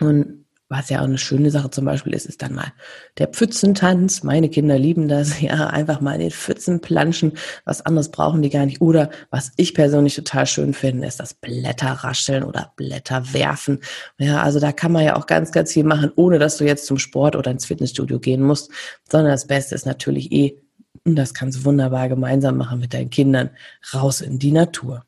Und 0.00 0.46
was 0.70 0.88
ja 0.88 1.00
auch 1.00 1.04
eine 1.04 1.18
schöne 1.18 1.50
Sache 1.50 1.68
zum 1.70 1.84
Beispiel 1.84 2.14
ist, 2.14 2.26
ist 2.26 2.42
dann 2.42 2.54
mal 2.54 2.72
der 3.18 3.26
Pfützentanz. 3.26 4.22
Meine 4.22 4.48
Kinder 4.48 4.78
lieben 4.78 5.08
das, 5.08 5.40
ja, 5.42 5.66
einfach 5.66 6.00
mal 6.00 6.14
in 6.14 6.20
den 6.20 6.30
Pfützen 6.30 6.80
planschen. 6.80 7.32
Was 7.64 7.84
anderes 7.84 8.10
brauchen 8.10 8.40
die 8.40 8.50
gar 8.50 8.64
nicht. 8.64 8.80
Oder 8.80 9.10
was 9.30 9.52
ich 9.56 9.74
persönlich 9.74 10.14
total 10.14 10.46
schön 10.46 10.72
finde, 10.72 11.08
ist 11.08 11.18
das 11.18 11.34
Blätterrascheln 11.34 12.44
oder 12.44 12.72
Blätterwerfen. 12.76 13.80
Ja, 14.18 14.42
also 14.42 14.60
da 14.60 14.70
kann 14.70 14.92
man 14.92 15.04
ja 15.04 15.16
auch 15.16 15.26
ganz, 15.26 15.50
ganz 15.50 15.72
viel 15.72 15.84
machen, 15.84 16.12
ohne 16.14 16.38
dass 16.38 16.58
du 16.58 16.64
jetzt 16.64 16.86
zum 16.86 16.98
Sport 16.98 17.34
oder 17.34 17.50
ins 17.50 17.66
Fitnessstudio 17.66 18.20
gehen 18.20 18.42
musst. 18.42 18.70
Sondern 19.10 19.32
das 19.32 19.48
Beste 19.48 19.74
ist 19.74 19.86
natürlich 19.86 20.30
eh, 20.30 20.56
und 21.04 21.16
das 21.16 21.34
kannst 21.34 21.58
du 21.58 21.64
wunderbar 21.64 22.08
gemeinsam 22.08 22.56
machen 22.56 22.78
mit 22.78 22.94
deinen 22.94 23.10
Kindern, 23.10 23.50
raus 23.92 24.20
in 24.20 24.38
die 24.38 24.52
Natur. 24.52 25.04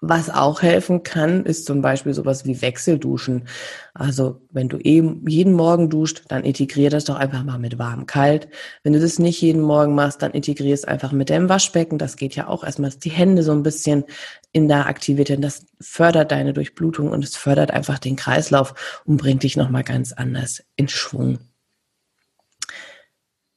Was 0.00 0.30
auch 0.30 0.62
helfen 0.62 1.02
kann, 1.02 1.44
ist 1.44 1.66
zum 1.66 1.82
Beispiel 1.82 2.14
sowas 2.14 2.46
wie 2.46 2.62
Wechselduschen. 2.62 3.48
Also 3.92 4.40
wenn 4.50 4.68
du 4.68 4.78
eben 4.78 5.26
jeden 5.28 5.52
Morgen 5.52 5.90
duscht, 5.90 6.22
dann 6.28 6.44
integrier 6.44 6.90
das 6.90 7.04
doch 7.04 7.16
einfach 7.16 7.42
mal 7.42 7.58
mit 7.58 7.76
warm 7.78 8.06
kalt. 8.06 8.48
Wenn 8.84 8.92
du 8.92 9.00
das 9.00 9.18
nicht 9.18 9.42
jeden 9.42 9.60
Morgen 9.60 9.94
machst, 9.94 10.22
dann 10.22 10.30
integrier 10.30 10.74
es 10.74 10.84
einfach 10.84 11.10
mit 11.10 11.28
deinem 11.28 11.48
Waschbecken. 11.48 11.98
Das 11.98 12.16
geht 12.16 12.36
ja 12.36 12.46
auch 12.46 12.62
erstmal, 12.62 12.90
die 12.90 13.10
Hände 13.10 13.42
so 13.42 13.50
ein 13.50 13.64
bisschen 13.64 14.04
in 14.52 14.70
aktiviert 14.70 15.28
werden. 15.28 15.42
Das 15.42 15.66
fördert 15.80 16.30
deine 16.30 16.52
Durchblutung 16.52 17.10
und 17.10 17.24
es 17.24 17.36
fördert 17.36 17.72
einfach 17.72 17.98
den 17.98 18.16
Kreislauf 18.16 19.02
und 19.04 19.16
bringt 19.16 19.42
dich 19.42 19.56
nochmal 19.56 19.84
ganz 19.84 20.12
anders 20.12 20.62
in 20.76 20.88
Schwung. 20.88 21.40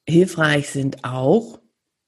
Hilfreich 0.08 0.70
sind 0.70 1.04
auch 1.04 1.60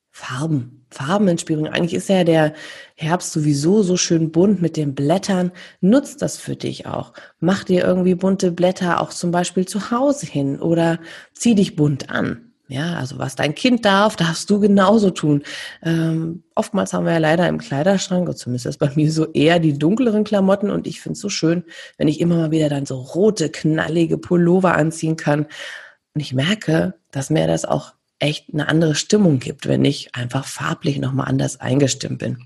Farben. 0.10 0.78
Farbenentspielung. 0.91 1.67
Eigentlich 1.67 1.93
ist 1.93 2.10
ja 2.10 2.24
der 2.24 2.53
Herbst 2.96 3.31
sowieso 3.31 3.84
so 3.84 3.98
schön 3.98 4.31
bunt 4.31 4.62
mit 4.62 4.77
den 4.77 4.96
Blättern. 4.96 5.51
Nutzt 5.81 6.22
das 6.22 6.38
für 6.38 6.55
dich 6.55 6.86
auch. 6.88 7.13
Mach 7.39 7.63
dir 7.63 7.84
irgendwie 7.84 8.15
bunte 8.15 8.51
Blätter 8.51 9.01
auch 9.01 9.10
zum 9.10 9.31
Beispiel 9.31 9.67
zu 9.67 9.91
Hause 9.91 10.25
hin 10.25 10.60
oder 10.60 11.00
zieh 11.34 11.55
dich 11.55 11.75
bunt 11.75 12.10
an. 12.10 12.50
Ja, 12.69 12.98
also 12.98 13.17
was 13.17 13.36
dein 13.36 13.55
Kind 13.55 13.84
darf, 13.84 14.15
darfst 14.15 14.50
du 14.50 14.60
genauso 14.60 15.10
tun. 15.10 15.43
Ähm, 15.84 16.43
oftmals 16.55 16.93
haben 16.93 17.05
wir 17.05 17.13
ja 17.13 17.17
leider 17.17 17.48
im 17.48 17.58
Kleiderschrank, 17.58 18.29
oder 18.29 18.38
zumindest 18.38 18.67
ist 18.67 18.77
bei 18.77 18.91
mir 18.96 19.12
so 19.12 19.31
eher 19.34 19.60
die 19.60 19.77
dunkleren 19.77 20.24
Klamotten 20.24 20.69
und 20.69 20.86
ich 20.86 21.01
finde 21.01 21.13
es 21.13 21.19
so 21.19 21.29
schön, 21.29 21.63
wenn 21.98 22.08
ich 22.08 22.22
immer 22.22 22.36
mal 22.36 22.51
wieder 22.51 22.69
dann 22.69 22.86
so 22.86 23.00
rote, 23.01 23.50
knallige 23.50 24.19
Pullover 24.19 24.75
anziehen 24.75 25.17
kann. 25.17 25.48
Und 26.13 26.22
ich 26.22 26.34
merke, 26.34 26.93
dass 27.12 27.31
mir 27.31 27.48
das 27.48 27.65
auch 27.65 27.93
echt 28.19 28.53
eine 28.53 28.67
andere 28.67 28.95
Stimmung 28.95 29.39
gibt, 29.39 29.67
wenn 29.67 29.85
ich 29.85 30.13
einfach 30.15 30.45
farblich 30.45 30.99
nochmal 30.99 31.27
anders 31.27 31.59
eingestimmt 31.59 32.19
bin. 32.19 32.45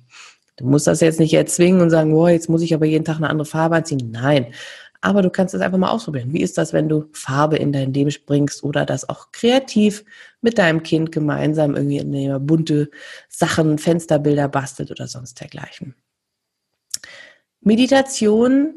Du 0.57 0.65
musst 0.65 0.87
das 0.87 1.01
jetzt 1.01 1.19
nicht 1.19 1.33
erzwingen 1.33 1.81
und 1.81 1.89
sagen, 1.89 2.11
boah, 2.11 2.29
jetzt 2.29 2.47
muss 2.47 2.61
ich 2.61 2.73
aber 2.73 2.85
jeden 2.85 3.05
Tag 3.05 3.17
eine 3.17 3.29
andere 3.29 3.45
Farbe 3.45 3.75
anziehen. 3.75 4.11
Nein. 4.11 4.53
Aber 5.01 5.21
du 5.21 5.29
kannst 5.29 5.53
es 5.53 5.61
einfach 5.61 5.77
mal 5.77 5.89
ausprobieren. 5.89 6.31
Wie 6.31 6.41
ist 6.41 6.57
das, 6.57 6.71
wenn 6.71 6.87
du 6.87 7.09
Farbe 7.11 7.57
in 7.57 7.73
dein 7.73 7.91
Leben 7.91 8.13
bringst 8.25 8.63
oder 8.63 8.85
das 8.85 9.09
auch 9.09 9.31
kreativ 9.31 10.05
mit 10.41 10.57
deinem 10.57 10.81
Kind 10.83 11.11
gemeinsam 11.11 11.75
irgendwie 11.75 11.97
in 11.97 12.45
bunte 12.45 12.89
Sachen, 13.27 13.79
Fensterbilder 13.79 14.47
bastelt 14.47 14.91
oder 14.91 15.07
sonst 15.07 15.41
dergleichen? 15.41 15.95
Meditation 17.59 18.75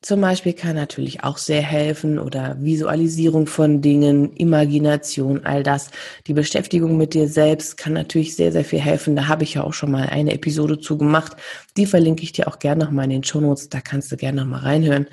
zum 0.00 0.20
Beispiel 0.20 0.52
kann 0.52 0.76
natürlich 0.76 1.24
auch 1.24 1.38
sehr 1.38 1.60
helfen 1.60 2.20
oder 2.20 2.56
Visualisierung 2.60 3.48
von 3.48 3.82
Dingen, 3.82 4.32
Imagination, 4.34 5.44
all 5.44 5.64
das. 5.64 5.90
Die 6.28 6.34
Beschäftigung 6.34 6.96
mit 6.96 7.14
dir 7.14 7.26
selbst 7.28 7.76
kann 7.76 7.94
natürlich 7.94 8.36
sehr, 8.36 8.52
sehr 8.52 8.64
viel 8.64 8.78
helfen. 8.78 9.16
Da 9.16 9.26
habe 9.26 9.42
ich 9.42 9.54
ja 9.54 9.64
auch 9.64 9.72
schon 9.72 9.90
mal 9.90 10.08
eine 10.08 10.34
Episode 10.34 10.78
zu 10.78 10.96
gemacht. 10.98 11.36
Die 11.76 11.86
verlinke 11.86 12.22
ich 12.22 12.30
dir 12.30 12.46
auch 12.46 12.60
gerne 12.60 12.84
nochmal 12.84 13.06
in 13.06 13.10
den 13.10 13.24
Show 13.24 13.40
Notes. 13.40 13.70
Da 13.70 13.80
kannst 13.80 14.12
du 14.12 14.16
gerne 14.16 14.40
nochmal 14.42 14.60
reinhören. 14.60 15.08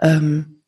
Ähm, 0.00 0.62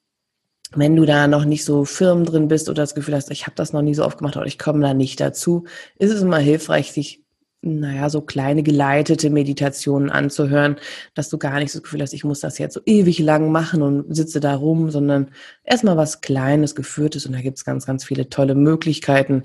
wenn 0.75 0.97
du 0.97 1.07
da 1.07 1.27
noch 1.27 1.47
nicht 1.47 1.65
so 1.65 1.87
firm 1.87 2.27
drin 2.27 2.49
bist 2.49 2.69
oder 2.69 2.83
das 2.83 2.95
Gefühl 2.95 3.15
hast, 3.15 3.31
ich 3.31 3.47
habe 3.47 3.57
das 3.57 3.73
noch 3.73 3.83
nie 3.83 3.95
so 3.95 4.05
oft 4.05 4.19
gemacht 4.19 4.37
oder 4.37 4.47
ich 4.47 4.59
komme 4.59 4.81
da 4.81 4.93
nicht 4.93 5.21
dazu, 5.21 5.65
ist 5.99 6.13
es 6.13 6.21
immer 6.21 6.39
hilfreich, 6.39 6.93
sich 6.93 7.24
naja, 7.65 8.11
so 8.11 8.21
kleine 8.21 8.63
geleitete 8.63 9.31
Meditationen 9.31 10.11
anzuhören, 10.11 10.77
dass 11.15 11.31
du 11.31 11.39
gar 11.39 11.59
nicht 11.59 11.75
das 11.75 11.83
Gefühl 11.83 12.03
hast, 12.03 12.13
ich 12.13 12.25
muss 12.25 12.41
das 12.41 12.59
jetzt 12.59 12.75
so 12.75 12.81
ewig 12.85 13.19
lang 13.19 13.51
machen 13.51 13.83
und 13.83 14.15
sitze 14.15 14.41
da 14.41 14.55
rum, 14.55 14.91
sondern 14.91 15.31
erstmal 15.65 15.97
was 15.97 16.21
Kleines, 16.21 16.75
Geführtes 16.75 17.27
und 17.27 17.33
da 17.33 17.41
gibt's 17.41 17.65
ganz, 17.65 17.87
ganz 17.87 18.05
viele 18.05 18.29
tolle 18.29 18.55
Möglichkeiten, 18.55 19.45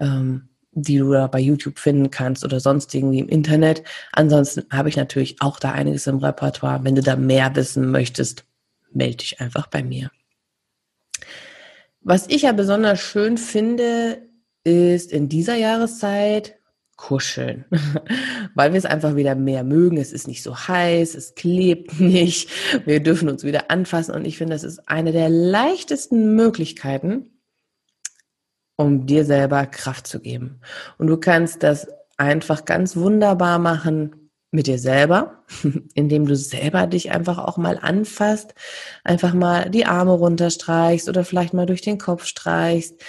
ähm, 0.00 0.48
die 0.72 0.98
du 0.98 1.12
da 1.12 1.26
bei 1.26 1.38
YouTube 1.38 1.78
finden 1.78 2.10
kannst 2.10 2.44
oder 2.44 2.58
sonst 2.58 2.94
irgendwie 2.94 3.20
im 3.20 3.28
Internet. 3.28 3.84
Ansonsten 4.12 4.64
habe 4.70 4.88
ich 4.88 4.96
natürlich 4.96 5.36
auch 5.40 5.60
da 5.60 5.72
einiges 5.72 6.06
im 6.06 6.18
Repertoire. 6.18 6.82
Wenn 6.82 6.94
du 6.94 7.02
da 7.02 7.14
mehr 7.14 7.54
wissen 7.54 7.90
möchtest, 7.90 8.44
melde 8.90 9.18
dich 9.18 9.40
einfach 9.40 9.66
bei 9.66 9.82
mir. 9.82 10.10
Was 12.00 12.26
ich 12.28 12.42
ja 12.42 12.52
besonders 12.52 13.00
schön 13.00 13.38
finde, 13.38 14.22
ist 14.64 15.12
in 15.12 15.28
dieser 15.28 15.54
Jahreszeit 15.54 16.56
kuscheln, 16.96 17.64
weil 18.54 18.72
wir 18.72 18.78
es 18.78 18.84
einfach 18.84 19.16
wieder 19.16 19.34
mehr 19.34 19.64
mögen. 19.64 19.96
Es 19.96 20.12
ist 20.12 20.28
nicht 20.28 20.42
so 20.42 20.56
heiß, 20.56 21.14
es 21.14 21.34
klebt 21.34 22.00
nicht, 22.00 22.50
wir 22.84 23.00
dürfen 23.00 23.28
uns 23.28 23.44
wieder 23.44 23.70
anfassen 23.70 24.14
und 24.14 24.24
ich 24.24 24.38
finde, 24.38 24.54
das 24.54 24.64
ist 24.64 24.88
eine 24.88 25.12
der 25.12 25.28
leichtesten 25.28 26.34
Möglichkeiten, 26.34 27.30
um 28.76 29.06
dir 29.06 29.24
selber 29.24 29.66
Kraft 29.66 30.06
zu 30.06 30.20
geben. 30.20 30.60
Und 30.98 31.06
du 31.08 31.16
kannst 31.16 31.62
das 31.62 31.88
einfach 32.16 32.64
ganz 32.64 32.96
wunderbar 32.96 33.58
machen 33.58 34.30
mit 34.50 34.66
dir 34.66 34.78
selber, 34.78 35.44
indem 35.94 36.26
du 36.26 36.36
selber 36.36 36.86
dich 36.86 37.10
einfach 37.10 37.38
auch 37.38 37.56
mal 37.56 37.78
anfasst, 37.80 38.54
einfach 39.02 39.34
mal 39.34 39.70
die 39.70 39.86
Arme 39.86 40.12
runterstreichst 40.12 41.08
oder 41.08 41.24
vielleicht 41.24 41.54
mal 41.54 41.66
durch 41.66 41.80
den 41.80 41.98
Kopf 41.98 42.26
streichst 42.26 43.02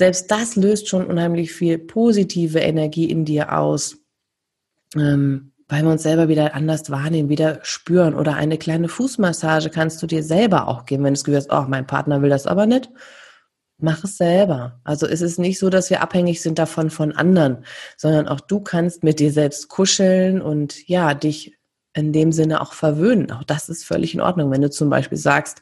selbst 0.00 0.30
das 0.30 0.56
löst 0.56 0.88
schon 0.88 1.04
unheimlich 1.04 1.52
viel 1.52 1.76
positive 1.76 2.58
Energie 2.58 3.10
in 3.10 3.26
dir 3.26 3.58
aus, 3.58 3.98
ähm, 4.96 5.52
weil 5.68 5.82
wir 5.82 5.90
uns 5.90 6.04
selber 6.04 6.28
wieder 6.28 6.54
anders 6.54 6.90
wahrnehmen, 6.90 7.28
wieder 7.28 7.58
spüren. 7.64 8.14
Oder 8.14 8.34
eine 8.34 8.56
kleine 8.56 8.88
Fußmassage 8.88 9.68
kannst 9.68 10.02
du 10.02 10.06
dir 10.06 10.22
selber 10.22 10.68
auch 10.68 10.86
geben, 10.86 11.04
wenn 11.04 11.12
du 11.12 11.18
das 11.18 11.24
Gefühl 11.24 11.36
hast, 11.36 11.52
oh, 11.52 11.66
mein 11.68 11.86
Partner 11.86 12.22
will 12.22 12.30
das 12.30 12.46
aber 12.46 12.64
nicht. 12.64 12.88
Mach 13.76 14.02
es 14.02 14.16
selber. 14.16 14.80
Also 14.84 15.06
es 15.06 15.20
ist 15.20 15.38
nicht 15.38 15.58
so, 15.58 15.68
dass 15.68 15.90
wir 15.90 16.00
abhängig 16.00 16.40
sind 16.40 16.58
davon 16.58 16.88
von 16.88 17.12
anderen, 17.12 17.66
sondern 17.98 18.26
auch 18.26 18.40
du 18.40 18.60
kannst 18.60 19.04
mit 19.04 19.20
dir 19.20 19.32
selbst 19.32 19.68
kuscheln 19.68 20.40
und 20.40 20.88
ja, 20.88 21.12
dich 21.12 21.58
in 21.92 22.14
dem 22.14 22.32
Sinne 22.32 22.62
auch 22.62 22.72
verwöhnen. 22.72 23.32
Auch 23.32 23.44
das 23.44 23.68
ist 23.68 23.84
völlig 23.84 24.14
in 24.14 24.22
Ordnung. 24.22 24.50
Wenn 24.50 24.62
du 24.62 24.70
zum 24.70 24.88
Beispiel 24.88 25.18
sagst, 25.18 25.60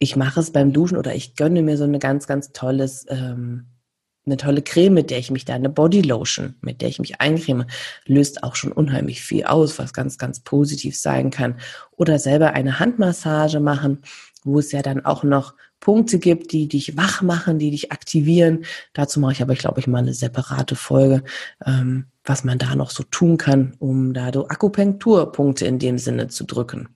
ich 0.00 0.16
mache 0.16 0.40
es 0.40 0.50
beim 0.50 0.72
Duschen 0.72 0.96
oder 0.96 1.14
ich 1.14 1.36
gönne 1.36 1.62
mir 1.62 1.76
so 1.76 1.84
eine 1.84 1.98
ganz, 1.98 2.26
ganz 2.26 2.52
tolles, 2.52 3.04
ähm, 3.10 3.66
eine 4.24 4.38
tolle 4.38 4.62
Creme, 4.62 4.94
mit 4.94 5.10
der 5.10 5.18
ich 5.18 5.30
mich 5.30 5.44
da, 5.44 5.54
eine 5.54 5.68
Bodylotion, 5.68 6.54
mit 6.62 6.80
der 6.80 6.88
ich 6.88 7.00
mich 7.00 7.20
eincreme, 7.20 7.66
löst 8.06 8.42
auch 8.42 8.56
schon 8.56 8.72
unheimlich 8.72 9.20
viel 9.20 9.44
aus, 9.44 9.78
was 9.78 9.92
ganz, 9.92 10.16
ganz 10.16 10.40
positiv 10.40 10.96
sein 10.96 11.30
kann. 11.30 11.56
Oder 11.92 12.18
selber 12.18 12.54
eine 12.54 12.80
Handmassage 12.80 13.60
machen, 13.60 13.98
wo 14.42 14.58
es 14.58 14.72
ja 14.72 14.80
dann 14.80 15.04
auch 15.04 15.22
noch 15.22 15.54
Punkte 15.80 16.18
gibt, 16.18 16.52
die 16.52 16.66
dich 16.66 16.96
wach 16.96 17.20
machen, 17.20 17.58
die 17.58 17.70
dich 17.70 17.92
aktivieren. 17.92 18.64
Dazu 18.94 19.20
mache 19.20 19.32
ich 19.32 19.42
aber, 19.42 19.54
glaube 19.54 19.80
ich, 19.80 19.86
mal 19.86 19.98
eine 19.98 20.14
separate 20.14 20.76
Folge, 20.76 21.24
ähm, 21.66 22.06
was 22.24 22.44
man 22.44 22.58
da 22.58 22.74
noch 22.74 22.90
so 22.90 23.02
tun 23.02 23.36
kann, 23.36 23.74
um 23.78 24.14
da 24.14 24.30
so 24.32 24.48
Akupunkturpunkte 24.48 25.66
in 25.66 25.78
dem 25.78 25.98
Sinne 25.98 26.28
zu 26.28 26.44
drücken. 26.44 26.88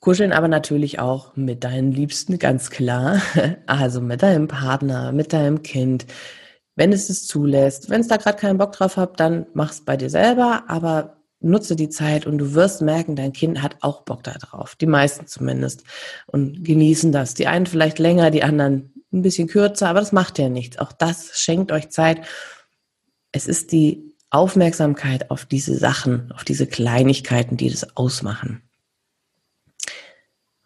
Kuscheln 0.00 0.32
aber 0.32 0.48
natürlich 0.48 0.98
auch 0.98 1.36
mit 1.36 1.62
deinen 1.62 1.92
Liebsten, 1.92 2.38
ganz 2.38 2.70
klar. 2.70 3.20
Also 3.66 4.00
mit 4.00 4.22
deinem 4.22 4.48
Partner, 4.48 5.12
mit 5.12 5.32
deinem 5.32 5.62
Kind. 5.62 6.06
Wenn 6.74 6.92
es 6.92 7.10
es 7.10 7.26
zulässt, 7.26 7.90
wenn 7.90 8.00
es 8.00 8.08
da 8.08 8.16
gerade 8.16 8.38
keinen 8.38 8.58
Bock 8.58 8.72
drauf 8.72 8.96
habt, 8.96 9.20
dann 9.20 9.46
mach's 9.52 9.84
bei 9.84 9.96
dir 9.96 10.10
selber. 10.10 10.64
Aber 10.68 11.18
nutze 11.40 11.76
die 11.76 11.88
Zeit 11.88 12.26
und 12.26 12.38
du 12.38 12.54
wirst 12.54 12.82
merken, 12.82 13.16
dein 13.16 13.32
Kind 13.32 13.62
hat 13.62 13.76
auch 13.80 14.02
Bock 14.02 14.22
darauf. 14.22 14.74
Die 14.76 14.86
meisten 14.86 15.26
zumindest. 15.26 15.84
Und 16.26 16.64
genießen 16.64 17.12
das. 17.12 17.34
Die 17.34 17.46
einen 17.46 17.66
vielleicht 17.66 17.98
länger, 17.98 18.30
die 18.30 18.42
anderen 18.42 18.94
ein 19.12 19.22
bisschen 19.22 19.48
kürzer, 19.48 19.88
aber 19.88 20.00
das 20.00 20.12
macht 20.12 20.38
ja 20.38 20.48
nichts. 20.48 20.78
Auch 20.78 20.92
das 20.92 21.38
schenkt 21.38 21.72
euch 21.72 21.90
Zeit. 21.90 22.22
Es 23.32 23.46
ist 23.46 23.72
die 23.72 24.14
Aufmerksamkeit 24.30 25.30
auf 25.30 25.44
diese 25.44 25.76
Sachen, 25.76 26.32
auf 26.32 26.44
diese 26.44 26.66
Kleinigkeiten, 26.66 27.56
die 27.56 27.70
das 27.70 27.96
ausmachen. 27.96 28.62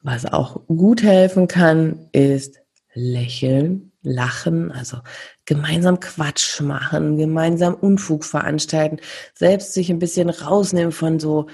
Was 0.04 0.26
auch 0.26 0.60
gut 0.66 1.02
helfen 1.02 1.48
kann, 1.48 2.10
ist 2.12 2.60
lächeln, 2.92 3.90
lachen, 4.02 4.70
also 4.70 4.98
gemeinsam 5.46 5.98
Quatsch 5.98 6.60
machen, 6.60 7.16
gemeinsam 7.16 7.74
Unfug 7.74 8.26
veranstalten, 8.26 8.98
selbst 9.34 9.72
sich 9.72 9.88
ein 9.88 9.98
bisschen 9.98 10.28
rausnehmen 10.28 10.92
von 10.92 11.18
so, 11.18 11.46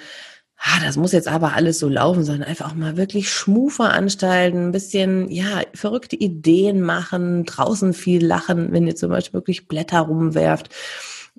ah, 0.57 0.81
das 0.85 0.97
muss 0.97 1.13
jetzt 1.13 1.29
aber 1.29 1.55
alles 1.55 1.79
so 1.79 1.89
laufen, 1.89 2.25
sondern 2.25 2.49
einfach 2.49 2.73
auch 2.73 2.75
mal 2.75 2.97
wirklich 2.97 3.31
Schmu 3.31 3.69
veranstalten, 3.69 4.67
ein 4.67 4.73
bisschen, 4.73 5.31
ja, 5.31 5.63
verrückte 5.73 6.17
Ideen 6.17 6.81
machen, 6.81 7.45
draußen 7.45 7.95
viel 7.95 8.27
lachen, 8.27 8.73
wenn 8.73 8.89
ihr 8.89 8.97
zum 8.97 9.11
Beispiel 9.11 9.39
wirklich 9.39 9.69
Blätter 9.69 10.01
rumwerft. 10.01 10.75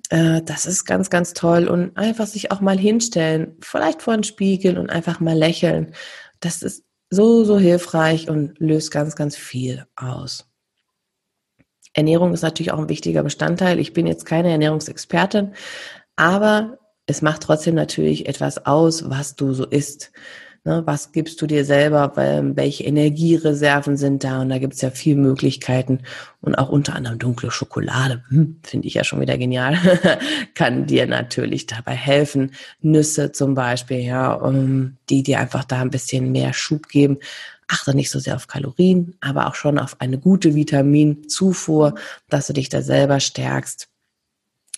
Äh, 0.09 0.43
das 0.43 0.65
ist 0.65 0.85
ganz, 0.85 1.09
ganz 1.09 1.33
toll 1.33 1.67
und 1.67 1.97
einfach 1.97 2.27
sich 2.27 2.51
auch 2.51 2.61
mal 2.61 2.77
hinstellen, 2.79 3.57
vielleicht 3.59 4.01
vor 4.01 4.13
den 4.15 4.23
Spiegel 4.23 4.77
und 4.77 4.89
einfach 4.89 5.19
mal 5.19 5.37
lächeln. 5.37 5.93
Das 6.39 6.61
ist 6.61 6.85
so, 7.11 7.43
so 7.43 7.59
hilfreich 7.59 8.29
und 8.29 8.57
löst 8.59 8.89
ganz, 8.89 9.15
ganz 9.15 9.35
viel 9.35 9.85
aus. 9.95 10.49
Ernährung 11.93 12.33
ist 12.33 12.41
natürlich 12.41 12.71
auch 12.71 12.79
ein 12.79 12.89
wichtiger 12.89 13.21
Bestandteil. 13.21 13.79
Ich 13.79 13.93
bin 13.93 14.07
jetzt 14.07 14.25
keine 14.25 14.49
Ernährungsexpertin, 14.49 15.53
aber 16.15 16.79
es 17.05 17.21
macht 17.21 17.43
trotzdem 17.43 17.75
natürlich 17.75 18.27
etwas 18.27 18.65
aus, 18.65 19.09
was 19.09 19.35
du 19.35 19.51
so 19.53 19.65
isst. 19.65 20.13
Ne, 20.63 20.83
was 20.85 21.11
gibst 21.11 21.41
du 21.41 21.47
dir 21.47 21.65
selber? 21.65 22.13
Welche 22.15 22.83
Energiereserven 22.83 23.97
sind 23.97 24.23
da? 24.23 24.41
Und 24.41 24.49
da 24.49 24.59
gibt 24.59 24.75
es 24.75 24.81
ja 24.81 24.91
viele 24.91 25.19
Möglichkeiten. 25.19 26.03
Und 26.39 26.53
auch 26.53 26.69
unter 26.69 26.93
anderem 26.93 27.17
dunkle 27.17 27.49
Schokolade, 27.49 28.23
hm, 28.29 28.59
finde 28.61 28.87
ich 28.87 28.93
ja 28.93 29.03
schon 29.03 29.19
wieder 29.21 29.39
genial, 29.39 29.75
kann 30.53 30.85
dir 30.85 31.07
natürlich 31.07 31.65
dabei 31.65 31.95
helfen. 31.95 32.51
Nüsse 32.79 33.31
zum 33.31 33.55
Beispiel, 33.55 34.01
ja, 34.01 34.33
um, 34.33 34.97
die 35.09 35.23
dir 35.23 35.39
einfach 35.39 35.63
da 35.63 35.81
ein 35.81 35.89
bisschen 35.89 36.31
mehr 36.31 36.53
Schub 36.53 36.89
geben. 36.89 37.17
Achte 37.67 37.95
nicht 37.95 38.11
so 38.11 38.19
sehr 38.19 38.35
auf 38.35 38.45
Kalorien, 38.45 39.15
aber 39.19 39.47
auch 39.47 39.55
schon 39.55 39.79
auf 39.79 39.95
eine 39.99 40.19
gute 40.19 40.53
Vitaminzufuhr, 40.53 41.95
dass 42.29 42.47
du 42.47 42.53
dich 42.53 42.69
da 42.69 42.83
selber 42.83 43.19
stärkst 43.19 43.87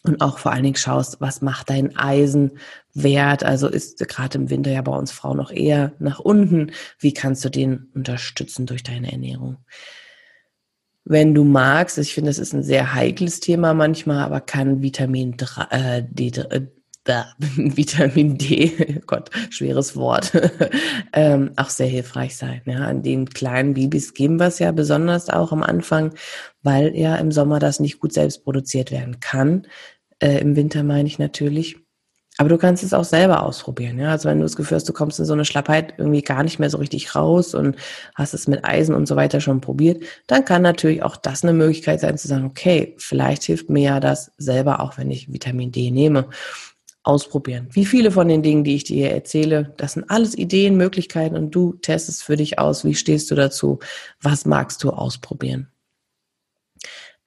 und 0.03 0.21
auch 0.21 0.37
vor 0.37 0.51
allen 0.51 0.63
Dingen 0.63 0.75
schaust, 0.75 1.21
was 1.21 1.41
macht 1.41 1.69
dein 1.69 1.95
Eisenwert? 2.95 3.43
Also 3.43 3.67
ist 3.67 4.07
gerade 4.07 4.37
im 4.37 4.49
Winter 4.49 4.71
ja 4.71 4.81
bei 4.81 4.95
uns 4.95 5.11
Frauen 5.11 5.37
noch 5.37 5.51
eher 5.51 5.93
nach 5.99 6.19
unten. 6.19 6.71
Wie 6.99 7.13
kannst 7.13 7.43
du 7.45 7.49
den 7.49 7.89
unterstützen 7.93 8.65
durch 8.65 8.83
deine 8.83 9.11
Ernährung? 9.11 9.57
Wenn 11.05 11.33
du 11.33 11.43
magst, 11.43 11.97
ich 11.97 12.13
finde, 12.13 12.29
das 12.29 12.39
ist 12.39 12.53
ein 12.53 12.63
sehr 12.63 12.93
heikles 12.93 13.41
Thema 13.41 13.73
manchmal, 13.73 14.23
aber 14.23 14.39
kann 14.39 14.81
Vitamin 14.81 15.35
äh, 15.69 16.03
D, 16.09 16.27
äh, 16.27 16.61
Vitamin 17.57 18.37
D, 18.37 19.01
Gott, 19.05 19.29
schweres 19.49 19.97
Wort, 19.97 20.31
ähm, 21.13 21.51
auch 21.57 21.69
sehr 21.69 21.87
hilfreich 21.87 22.37
sein. 22.37 22.61
Ja, 22.65 22.87
an 22.87 23.03
den 23.03 23.27
kleinen 23.27 23.73
Babys 23.73 24.13
geben 24.13 24.39
wir 24.39 24.47
es 24.47 24.59
ja 24.59 24.71
besonders 24.71 25.29
auch 25.29 25.51
am 25.51 25.61
Anfang, 25.61 26.13
weil 26.61 26.95
ja 26.95 27.17
im 27.17 27.33
Sommer 27.33 27.59
das 27.59 27.81
nicht 27.81 27.99
gut 27.99 28.13
selbst 28.13 28.45
produziert 28.45 28.89
werden 28.89 29.19
kann. 29.19 29.67
Äh, 30.19 30.39
Im 30.39 30.55
Winter 30.55 30.83
meine 30.83 31.07
ich 31.07 31.19
natürlich. 31.19 31.82
Aber 32.37 32.49
du 32.49 32.57
kannst 32.57 32.83
es 32.83 32.93
auch 32.93 33.03
selber 33.03 33.43
ausprobieren. 33.43 33.99
Ja? 33.99 34.09
Also 34.09 34.27
wenn 34.27 34.39
du 34.39 34.43
das 34.43 34.55
Gefühl 34.55 34.75
hast, 34.75 34.89
du 34.89 34.93
kommst 34.93 35.19
in 35.19 35.25
so 35.25 35.33
eine 35.33 35.45
Schlappheit 35.45 35.93
irgendwie 35.97 36.23
gar 36.23 36.43
nicht 36.43 36.57
mehr 36.57 36.69
so 36.69 36.79
richtig 36.79 37.15
raus 37.15 37.53
und 37.53 37.75
hast 38.15 38.33
es 38.33 38.47
mit 38.47 38.65
Eisen 38.65 38.95
und 38.95 39.07
so 39.07 39.15
weiter 39.15 39.39
schon 39.39 39.61
probiert, 39.61 40.03
dann 40.25 40.43
kann 40.43 40.63
natürlich 40.63 41.03
auch 41.03 41.15
das 41.15 41.43
eine 41.43 41.53
Möglichkeit 41.53 41.99
sein 41.99 42.17
zu 42.17 42.27
sagen, 42.27 42.45
okay, 42.45 42.95
vielleicht 42.97 43.43
hilft 43.43 43.69
mir 43.69 43.83
ja 43.83 43.99
das 43.99 44.31
selber 44.37 44.79
auch, 44.79 44.97
wenn 44.97 45.11
ich 45.11 45.31
Vitamin 45.31 45.71
D 45.71 45.91
nehme. 45.91 46.27
Ausprobieren. 47.05 47.67
Wie 47.71 47.85
viele 47.85 48.11
von 48.11 48.29
den 48.29 48.43
Dingen, 48.43 48.63
die 48.63 48.75
ich 48.75 48.85
dir 48.85 49.11
erzähle, 49.11 49.73
das 49.75 49.91
sind 49.91 50.09
alles 50.09 50.37
Ideen, 50.37 50.77
Möglichkeiten 50.77 51.35
und 51.35 51.51
du 51.51 51.73
testest 51.73 52.23
für 52.23 52.37
dich 52.37 52.59
aus. 52.59 52.85
Wie 52.85 52.95
stehst 52.95 53.29
du 53.29 53.35
dazu? 53.35 53.79
Was 54.21 54.45
magst 54.45 54.81
du 54.85 54.89
ausprobieren? 54.89 55.67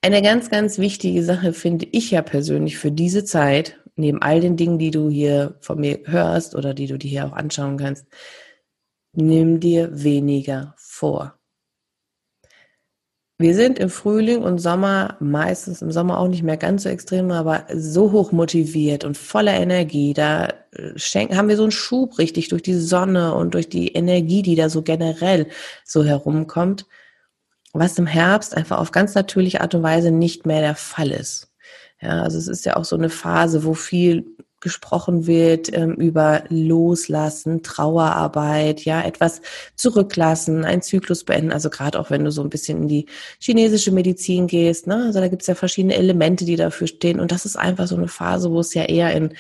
Eine 0.01 0.23
ganz, 0.23 0.49
ganz 0.49 0.79
wichtige 0.79 1.23
Sache 1.23 1.53
finde 1.53 1.87
ich 1.93 2.11
ja 2.11 2.23
persönlich 2.23 2.79
für 2.79 2.91
diese 2.91 3.25
Zeit, 3.25 3.79
neben 3.97 4.23
all 4.23 4.41
den 4.41 4.57
Dingen, 4.57 4.79
die 4.79 4.91
du 4.91 5.09
hier 5.09 5.57
von 5.61 5.81
mir 5.81 6.01
hörst 6.05 6.55
oder 6.55 6.75
die 6.75 6.87
du 6.87 6.99
dir 6.99 7.09
hier 7.09 7.27
auch 7.27 7.33
anschauen 7.33 7.77
kannst, 7.79 8.07
nimm 9.13 9.61
dir 9.61 10.03
weniger 10.03 10.75
vor. 10.77 11.35
Wir 13.39 13.55
sind 13.55 13.79
im 13.79 13.91
Frühling 13.91 14.43
und 14.43 14.59
Sommer, 14.59 15.17
meistens 15.21 15.83
im 15.83 15.93
Sommer 15.93 16.19
auch 16.19 16.29
nicht 16.29 16.43
mehr 16.43 16.57
ganz 16.57 16.85
so 16.85 16.89
extrem, 16.89 17.31
aber 17.31 17.67
so 17.75 18.13
hoch 18.13 18.33
motiviert 18.33 19.05
und 19.05 19.19
voller 19.19 19.53
Energie. 19.53 20.15
Da 20.15 20.55
äh, 20.73 21.35
haben 21.35 21.49
wir 21.49 21.57
so 21.57 21.65
einen 21.65 21.73
Schub 21.73 22.19
richtig 22.19 22.49
durch 22.49 22.63
die 22.63 22.75
Sonne 22.75 23.35
und 23.35 23.53
durch 23.53 23.69
die 23.69 23.89
Energie, 23.89 24.41
die 24.41 24.55
da 24.55 24.71
so 24.71 24.83
generell 24.83 25.49
so 25.85 26.03
herumkommt 26.03 26.87
was 27.79 27.99
im 27.99 28.07
Herbst 28.07 28.57
einfach 28.57 28.79
auf 28.79 28.93
ganz 28.93 29.15
natürliche 29.15 29.61
Art 29.61 29.75
und 29.75 29.83
Weise 29.83 30.11
nicht 30.11 30.47
mehr 30.47 30.61
der 30.61 30.75
Fall 30.75 31.11
ist. 31.11 31.46
Ja, 32.01 32.23
also 32.23 32.39
es 32.39 32.49
ist 32.49 32.67
ja 32.67 32.77
auch 32.77 32.85
so 32.85 32.97
eine 32.97 33.09
Phase, 33.09 33.65
wo 33.65 33.75
viel 33.75 34.37
gesprochen 34.61 35.27
wird 35.27 35.73
ähm, 35.77 35.95
über 35.95 36.45
Loslassen, 36.49 37.63
Trauerarbeit, 37.63 38.85
ja, 38.85 39.03
etwas 39.03 39.41
zurücklassen, 39.77 40.65
einen 40.65 40.83
Zyklus 40.83 41.25
beenden. 41.25 41.53
Also 41.53 41.71
gerade 41.71 42.01
auch 42.01 42.11
wenn 42.11 42.25
du 42.25 42.31
so 42.31 42.43
ein 42.43 42.51
bisschen 42.51 42.83
in 42.83 42.89
die 42.89 43.07
chinesische 43.39 43.93
Medizin 43.93 44.47
gehst, 44.47 44.87
ne? 44.87 45.05
Also 45.07 45.21
da 45.21 45.29
gibt 45.29 45.43
es 45.43 45.49
ja 45.49 45.55
verschiedene 45.55 45.95
Elemente, 45.95 46.45
die 46.45 46.57
dafür 46.57 46.87
stehen. 46.87 47.21
Und 47.21 47.33
das 47.33 47.45
ist 47.45 47.57
einfach 47.57 47.87
so 47.87 47.97
eine 47.97 48.09
Phase, 48.09 48.51
wo 48.51 48.61
es 48.61 48.75
ja 48.75 48.85
eher 48.85 49.13
in 49.15 49.35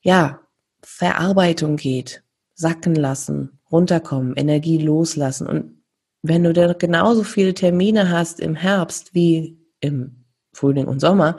ja, 0.00 0.40
Verarbeitung 0.82 1.76
geht, 1.76 2.22
sacken 2.54 2.94
lassen, 2.94 3.58
runterkommen, 3.70 4.34
Energie 4.36 4.78
loslassen. 4.78 5.46
Und 5.46 5.82
wenn 6.22 6.44
du 6.44 6.52
dann 6.52 6.76
genauso 6.78 7.22
viele 7.24 7.54
Termine 7.54 8.10
hast 8.10 8.40
im 8.40 8.54
Herbst 8.54 9.14
wie 9.14 9.58
im 9.80 10.17
Frühling 10.58 10.86
und 10.86 11.00
Sommer, 11.00 11.38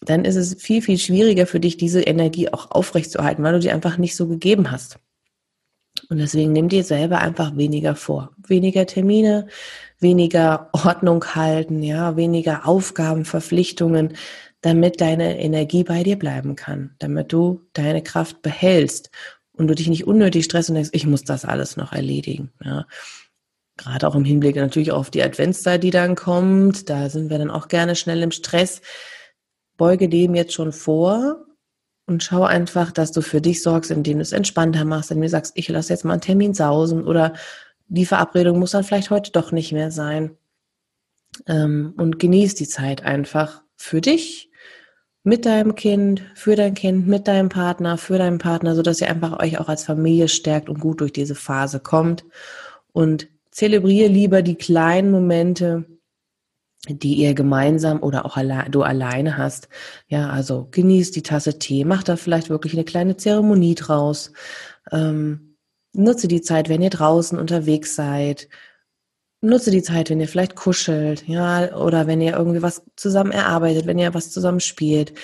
dann 0.00 0.24
ist 0.24 0.36
es 0.36 0.60
viel, 0.62 0.82
viel 0.82 0.98
schwieriger 0.98 1.46
für 1.46 1.60
dich, 1.60 1.76
diese 1.76 2.00
Energie 2.02 2.48
auch 2.48 2.70
aufrechtzuerhalten, 2.70 3.42
weil 3.42 3.54
du 3.54 3.60
die 3.60 3.70
einfach 3.70 3.98
nicht 3.98 4.16
so 4.16 4.28
gegeben 4.28 4.70
hast. 4.70 4.98
Und 6.08 6.18
deswegen 6.18 6.52
nimm 6.52 6.68
dir 6.68 6.84
selber 6.84 7.18
einfach 7.18 7.56
weniger 7.56 7.96
vor. 7.96 8.30
Weniger 8.46 8.86
Termine, 8.86 9.48
weniger 9.98 10.70
Ordnung 10.72 11.24
halten, 11.34 11.82
ja, 11.82 12.16
weniger 12.16 12.66
Aufgaben, 12.66 13.24
Verpflichtungen, 13.24 14.14
damit 14.60 15.00
deine 15.00 15.40
Energie 15.40 15.84
bei 15.84 16.04
dir 16.04 16.18
bleiben 16.18 16.56
kann, 16.56 16.94
damit 16.98 17.32
du 17.32 17.62
deine 17.72 18.02
Kraft 18.02 18.42
behältst 18.42 19.10
und 19.52 19.66
du 19.66 19.74
dich 19.74 19.88
nicht 19.88 20.06
unnötig 20.06 20.44
stresst 20.44 20.68
und 20.68 20.76
denkst, 20.76 20.90
ich 20.92 21.06
muss 21.06 21.24
das 21.24 21.44
alles 21.44 21.76
noch 21.76 21.92
erledigen. 21.92 22.52
Ja 22.64 22.86
gerade 23.78 24.06
auch 24.06 24.14
im 24.14 24.24
Hinblick 24.24 24.56
natürlich 24.56 24.92
auf 24.92 25.10
die 25.10 25.22
Adventszeit, 25.22 25.82
die 25.82 25.90
dann 25.90 26.14
kommt, 26.16 26.90
da 26.90 27.08
sind 27.08 27.30
wir 27.30 27.38
dann 27.38 27.50
auch 27.50 27.68
gerne 27.68 27.96
schnell 27.96 28.22
im 28.22 28.32
Stress. 28.32 28.82
Beuge 29.78 30.08
dem 30.08 30.34
jetzt 30.34 30.52
schon 30.52 30.72
vor 30.72 31.46
und 32.06 32.22
schau 32.22 32.42
einfach, 32.42 32.92
dass 32.92 33.12
du 33.12 33.22
für 33.22 33.40
dich 33.40 33.62
sorgst, 33.62 33.90
indem 33.90 34.18
du 34.18 34.22
es 34.22 34.32
entspannter 34.32 34.84
machst, 34.84 35.10
indem 35.10 35.22
du 35.22 35.28
sagst, 35.28 35.52
ich 35.54 35.68
lasse 35.68 35.92
jetzt 35.92 36.04
mal 36.04 36.12
einen 36.12 36.20
Termin 36.20 36.52
sausen 36.52 37.06
oder 37.06 37.32
die 37.86 38.06
Verabredung 38.06 38.58
muss 38.58 38.72
dann 38.72 38.84
vielleicht 38.84 39.10
heute 39.10 39.30
doch 39.30 39.52
nicht 39.52 39.72
mehr 39.72 39.90
sein. 39.90 40.36
Ähm, 41.46 41.94
und 41.96 42.18
genieß 42.18 42.54
die 42.56 42.68
Zeit 42.68 43.04
einfach 43.04 43.62
für 43.76 44.00
dich, 44.00 44.50
mit 45.22 45.44
deinem 45.46 45.74
Kind, 45.74 46.22
für 46.34 46.56
dein 46.56 46.74
Kind, 46.74 47.06
mit 47.06 47.28
deinem 47.28 47.50
Partner, 47.50 47.98
für 47.98 48.18
deinen 48.18 48.38
Partner, 48.38 48.74
so 48.74 48.82
dass 48.82 49.00
ihr 49.00 49.10
einfach 49.10 49.38
euch 49.40 49.58
auch 49.58 49.68
als 49.68 49.84
Familie 49.84 50.28
stärkt 50.28 50.68
und 50.68 50.80
gut 50.80 51.00
durch 51.00 51.12
diese 51.12 51.34
Phase 51.34 51.80
kommt. 51.80 52.24
Und 52.92 53.28
Zelebriere 53.58 54.08
lieber 54.08 54.42
die 54.42 54.54
kleinen 54.54 55.10
Momente, 55.10 55.84
die 56.88 57.14
ihr 57.14 57.34
gemeinsam 57.34 58.00
oder 58.04 58.24
auch 58.24 58.36
alle, 58.36 58.66
du 58.70 58.82
alleine 58.82 59.36
hast. 59.36 59.68
Ja, 60.06 60.30
also 60.30 60.68
genießt 60.70 61.16
die 61.16 61.24
Tasse 61.24 61.58
Tee, 61.58 61.84
mach 61.84 62.04
da 62.04 62.14
vielleicht 62.14 62.50
wirklich 62.50 62.74
eine 62.74 62.84
kleine 62.84 63.16
Zeremonie 63.16 63.74
draus. 63.74 64.32
Ähm, 64.92 65.56
nutze 65.92 66.28
die 66.28 66.40
Zeit, 66.40 66.68
wenn 66.68 66.82
ihr 66.82 66.90
draußen 66.90 67.36
unterwegs 67.36 67.96
seid. 67.96 68.48
Nutze 69.40 69.72
die 69.72 69.82
Zeit, 69.82 70.08
wenn 70.08 70.20
ihr 70.20 70.28
vielleicht 70.28 70.54
kuschelt, 70.54 71.26
ja, 71.26 71.76
oder 71.76 72.06
wenn 72.06 72.20
ihr 72.20 72.36
irgendwie 72.36 72.62
was 72.62 72.84
zusammen 72.94 73.32
erarbeitet, 73.32 73.86
wenn 73.86 73.98
ihr 73.98 74.14
was 74.14 74.30
zusammen 74.30 74.60
spielt. 74.60 75.14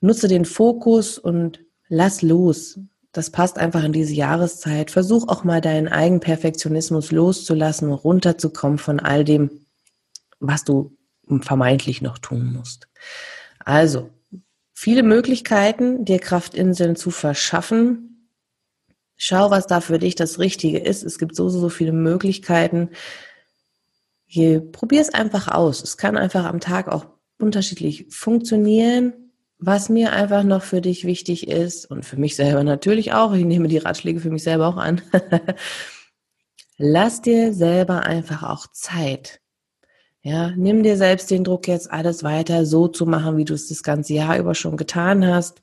Nutze 0.00 0.26
den 0.26 0.46
Fokus 0.46 1.18
und 1.18 1.60
lass 1.90 2.22
los 2.22 2.80
das 3.12 3.30
passt 3.30 3.58
einfach 3.58 3.82
in 3.82 3.92
diese 3.92 4.14
Jahreszeit. 4.14 4.90
Versuch 4.90 5.28
auch 5.28 5.42
mal 5.42 5.60
deinen 5.60 5.88
Eigenperfektionismus 5.88 7.10
loszulassen, 7.10 7.92
runterzukommen 7.92 8.78
von 8.78 9.00
all 9.00 9.24
dem, 9.24 9.66
was 10.38 10.64
du 10.64 10.96
vermeintlich 11.42 12.02
noch 12.02 12.18
tun 12.18 12.52
musst. 12.52 12.88
Also, 13.58 14.10
viele 14.72 15.02
Möglichkeiten, 15.02 16.04
dir 16.04 16.18
Kraftinseln 16.18 16.96
zu 16.96 17.10
verschaffen. 17.10 18.28
Schau, 19.16 19.50
was 19.50 19.66
da 19.66 19.80
für 19.80 19.98
dich 19.98 20.14
das 20.14 20.38
Richtige 20.38 20.78
ist. 20.78 21.02
Es 21.02 21.18
gibt 21.18 21.36
so, 21.36 21.48
so, 21.48 21.60
so 21.60 21.68
viele 21.68 21.92
Möglichkeiten. 21.92 22.90
Probier 24.72 25.00
es 25.00 25.12
einfach 25.12 25.48
aus. 25.48 25.82
Es 25.82 25.96
kann 25.96 26.16
einfach 26.16 26.44
am 26.44 26.60
Tag 26.60 26.88
auch 26.88 27.06
unterschiedlich 27.38 28.06
funktionieren. 28.10 29.29
Was 29.62 29.90
mir 29.90 30.12
einfach 30.12 30.42
noch 30.42 30.62
für 30.62 30.80
dich 30.80 31.04
wichtig 31.04 31.46
ist 31.46 31.84
und 31.84 32.06
für 32.06 32.16
mich 32.16 32.34
selber 32.34 32.64
natürlich 32.64 33.12
auch, 33.12 33.34
ich 33.34 33.44
nehme 33.44 33.68
die 33.68 33.76
Ratschläge 33.76 34.18
für 34.18 34.30
mich 34.30 34.42
selber 34.42 34.68
auch 34.68 34.78
an. 34.78 35.02
Lass 36.78 37.20
dir 37.20 37.52
selber 37.52 38.04
einfach 38.04 38.42
auch 38.42 38.68
Zeit. 38.68 39.42
Ja, 40.22 40.50
nimm 40.56 40.82
dir 40.82 40.96
selbst 40.96 41.30
den 41.30 41.44
Druck, 41.44 41.68
jetzt 41.68 41.90
alles 41.90 42.24
weiter 42.24 42.64
so 42.64 42.88
zu 42.88 43.04
machen, 43.04 43.36
wie 43.36 43.44
du 43.44 43.52
es 43.52 43.68
das 43.68 43.82
ganze 43.82 44.14
Jahr 44.14 44.38
über 44.38 44.54
schon 44.54 44.78
getan 44.78 45.26
hast. 45.26 45.62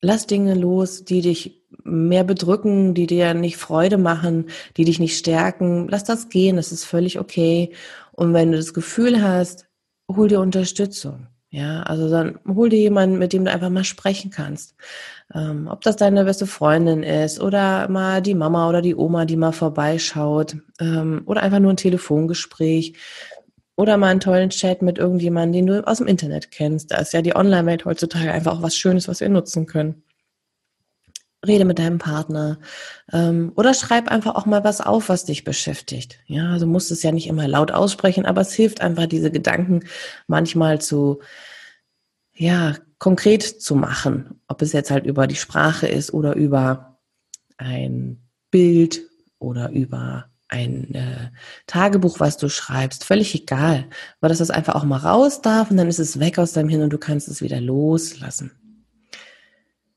Lass 0.00 0.26
Dinge 0.26 0.54
los, 0.54 1.04
die 1.04 1.20
dich 1.20 1.64
mehr 1.84 2.24
bedrücken, 2.24 2.94
die 2.94 3.06
dir 3.06 3.34
nicht 3.34 3.56
Freude 3.56 3.98
machen, 3.98 4.46
die 4.76 4.84
dich 4.84 4.98
nicht 4.98 5.16
stärken. 5.16 5.86
Lass 5.86 6.02
das 6.02 6.28
gehen, 6.28 6.56
das 6.56 6.72
ist 6.72 6.84
völlig 6.84 7.20
okay. 7.20 7.72
Und 8.10 8.34
wenn 8.34 8.50
du 8.50 8.56
das 8.56 8.74
Gefühl 8.74 9.22
hast, 9.22 9.69
hol 10.16 10.28
dir 10.28 10.40
Unterstützung. 10.40 11.26
Ja, 11.52 11.82
also 11.82 12.08
dann 12.08 12.38
hol 12.46 12.68
dir 12.68 12.78
jemanden, 12.78 13.18
mit 13.18 13.32
dem 13.32 13.44
du 13.44 13.50
einfach 13.50 13.70
mal 13.70 13.82
sprechen 13.82 14.30
kannst. 14.30 14.76
Ähm, 15.34 15.68
ob 15.68 15.80
das 15.82 15.96
deine 15.96 16.24
beste 16.24 16.46
Freundin 16.46 17.02
ist 17.02 17.40
oder 17.40 17.88
mal 17.88 18.22
die 18.22 18.34
Mama 18.36 18.68
oder 18.68 18.82
die 18.82 18.94
Oma, 18.94 19.24
die 19.24 19.36
mal 19.36 19.52
vorbeischaut 19.52 20.56
ähm, 20.80 21.22
oder 21.26 21.42
einfach 21.42 21.58
nur 21.58 21.72
ein 21.72 21.76
Telefongespräch 21.76 22.94
oder 23.76 23.96
mal 23.96 24.08
einen 24.08 24.20
tollen 24.20 24.50
Chat 24.50 24.82
mit 24.82 24.98
irgendjemandem, 24.98 25.52
den 25.52 25.66
du 25.66 25.86
aus 25.88 25.98
dem 25.98 26.06
Internet 26.06 26.52
kennst. 26.52 26.92
Da 26.92 26.98
ist 26.98 27.12
ja 27.12 27.22
die 27.22 27.34
Online-Welt 27.34 27.84
heutzutage 27.84 28.30
einfach 28.30 28.58
auch 28.58 28.62
was 28.62 28.76
Schönes, 28.76 29.08
was 29.08 29.20
wir 29.20 29.28
nutzen 29.28 29.66
können. 29.66 30.02
Rede 31.46 31.64
mit 31.64 31.78
deinem 31.78 31.98
Partner 31.98 32.58
ähm, 33.12 33.52
oder 33.56 33.72
schreib 33.72 34.08
einfach 34.08 34.34
auch 34.34 34.44
mal 34.44 34.62
was 34.62 34.80
auf, 34.80 35.08
was 35.08 35.24
dich 35.24 35.44
beschäftigt. 35.44 36.18
Ja, 36.26 36.50
also 36.50 36.66
musst 36.66 36.90
es 36.90 37.02
ja 37.02 37.12
nicht 37.12 37.28
immer 37.28 37.48
laut 37.48 37.72
aussprechen, 37.72 38.26
aber 38.26 38.42
es 38.42 38.52
hilft 38.52 38.82
einfach, 38.82 39.06
diese 39.06 39.30
Gedanken 39.30 39.84
manchmal 40.26 40.80
zu, 40.80 41.20
ja, 42.34 42.76
konkret 42.98 43.42
zu 43.42 43.74
machen. 43.74 44.40
Ob 44.48 44.60
es 44.60 44.72
jetzt 44.72 44.90
halt 44.90 45.06
über 45.06 45.26
die 45.26 45.36
Sprache 45.36 45.86
ist 45.86 46.12
oder 46.12 46.34
über 46.36 46.98
ein 47.56 48.20
Bild 48.50 49.00
oder 49.38 49.70
über 49.70 50.26
ein 50.48 50.94
äh, 50.94 51.30
Tagebuch, 51.66 52.20
was 52.20 52.36
du 52.36 52.48
schreibst, 52.48 53.04
völlig 53.04 53.34
egal, 53.34 53.86
weil 54.20 54.28
das 54.28 54.38
das 54.38 54.50
einfach 54.50 54.74
auch 54.74 54.84
mal 54.84 54.98
raus 54.98 55.40
darf 55.40 55.70
und 55.70 55.76
dann 55.76 55.88
ist 55.88 56.00
es 56.00 56.18
weg 56.18 56.38
aus 56.38 56.52
deinem 56.52 56.68
Hirn 56.68 56.82
und 56.82 56.92
du 56.92 56.98
kannst 56.98 57.28
es 57.28 57.40
wieder 57.40 57.60
loslassen. 57.60 58.50